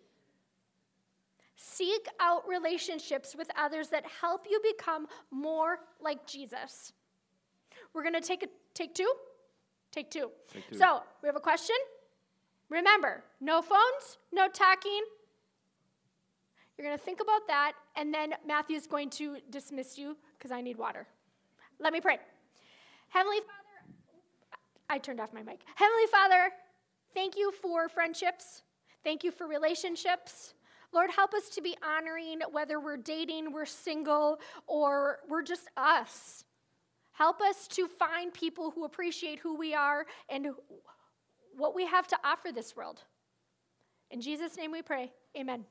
Seek 1.57 2.07
out 2.21 2.47
relationships 2.47 3.35
with 3.37 3.49
others 3.57 3.89
that 3.89 4.05
help 4.21 4.47
you 4.51 4.61
become 4.63 5.07
more 5.31 5.79
like 6.01 6.27
Jesus. 6.27 6.93
We're 7.95 8.03
going 8.03 8.15
to 8.15 8.21
take 8.21 8.43
a 8.43 8.49
take 8.75 8.95
two. 8.95 9.11
Take 9.93 10.11
two. 10.11 10.31
Take 10.53 10.69
two. 10.69 10.77
So, 10.77 11.03
we 11.23 11.29
have 11.29 11.37
a 11.37 11.41
question. 11.41 11.77
Remember, 12.75 13.23
no 13.41 13.63
phones, 13.63 14.19
no 14.33 14.49
talking. 14.49 15.01
You're 16.77 16.85
going 16.85 16.99
to 16.99 17.05
think 17.05 17.21
about 17.21 17.47
that, 17.47 17.75
and 17.95 18.13
then 18.13 18.35
Matthew's 18.45 18.89
going 18.89 19.11
to 19.11 19.37
dismiss 19.49 19.97
you 19.97 20.17
because 20.37 20.51
I 20.51 20.61
need 20.61 20.77
water. 20.77 21.07
Let 21.79 21.93
me 21.93 22.01
pray. 22.01 22.19
Heavenly 23.11 23.39
Father, 23.39 24.59
I 24.91 24.99
turned 24.99 25.21
off 25.21 25.33
my 25.33 25.45
mic. 25.45 25.61
Heavenly 25.77 26.07
Father, 26.11 26.51
thank 27.15 27.37
you 27.37 27.53
for 27.53 27.89
friendships. 27.89 28.63
Thank 29.05 29.23
you 29.23 29.31
for 29.31 29.47
relationships. 29.47 30.55
Lord, 30.93 31.11
help 31.15 31.33
us 31.33 31.49
to 31.51 31.63
be 31.63 31.77
honoring 31.81 32.41
whether 32.51 32.81
we're 32.81 32.97
dating, 32.97 33.53
we're 33.53 33.67
single, 33.67 34.41
or 34.67 35.21
we're 35.29 35.43
just 35.43 35.69
us. 35.77 36.45
Help 37.13 37.41
us 37.41 37.69
to 37.69 37.87
find 37.87 38.35
people 38.35 38.73
who 38.73 38.85
appreciate 38.85 39.39
who 39.39 39.57
we 39.57 39.75
are 39.75 40.07
and 40.29 40.49
what 41.57 41.75
we 41.75 41.87
have 41.87 42.07
to 42.09 42.19
offer 42.25 42.53
this 42.53 42.77
world. 42.77 43.01
In 44.11 44.21
Jesus' 44.21 44.57
name 44.57 44.73
we 44.73 44.83
pray. 44.83 45.13
Amen. 45.37 45.65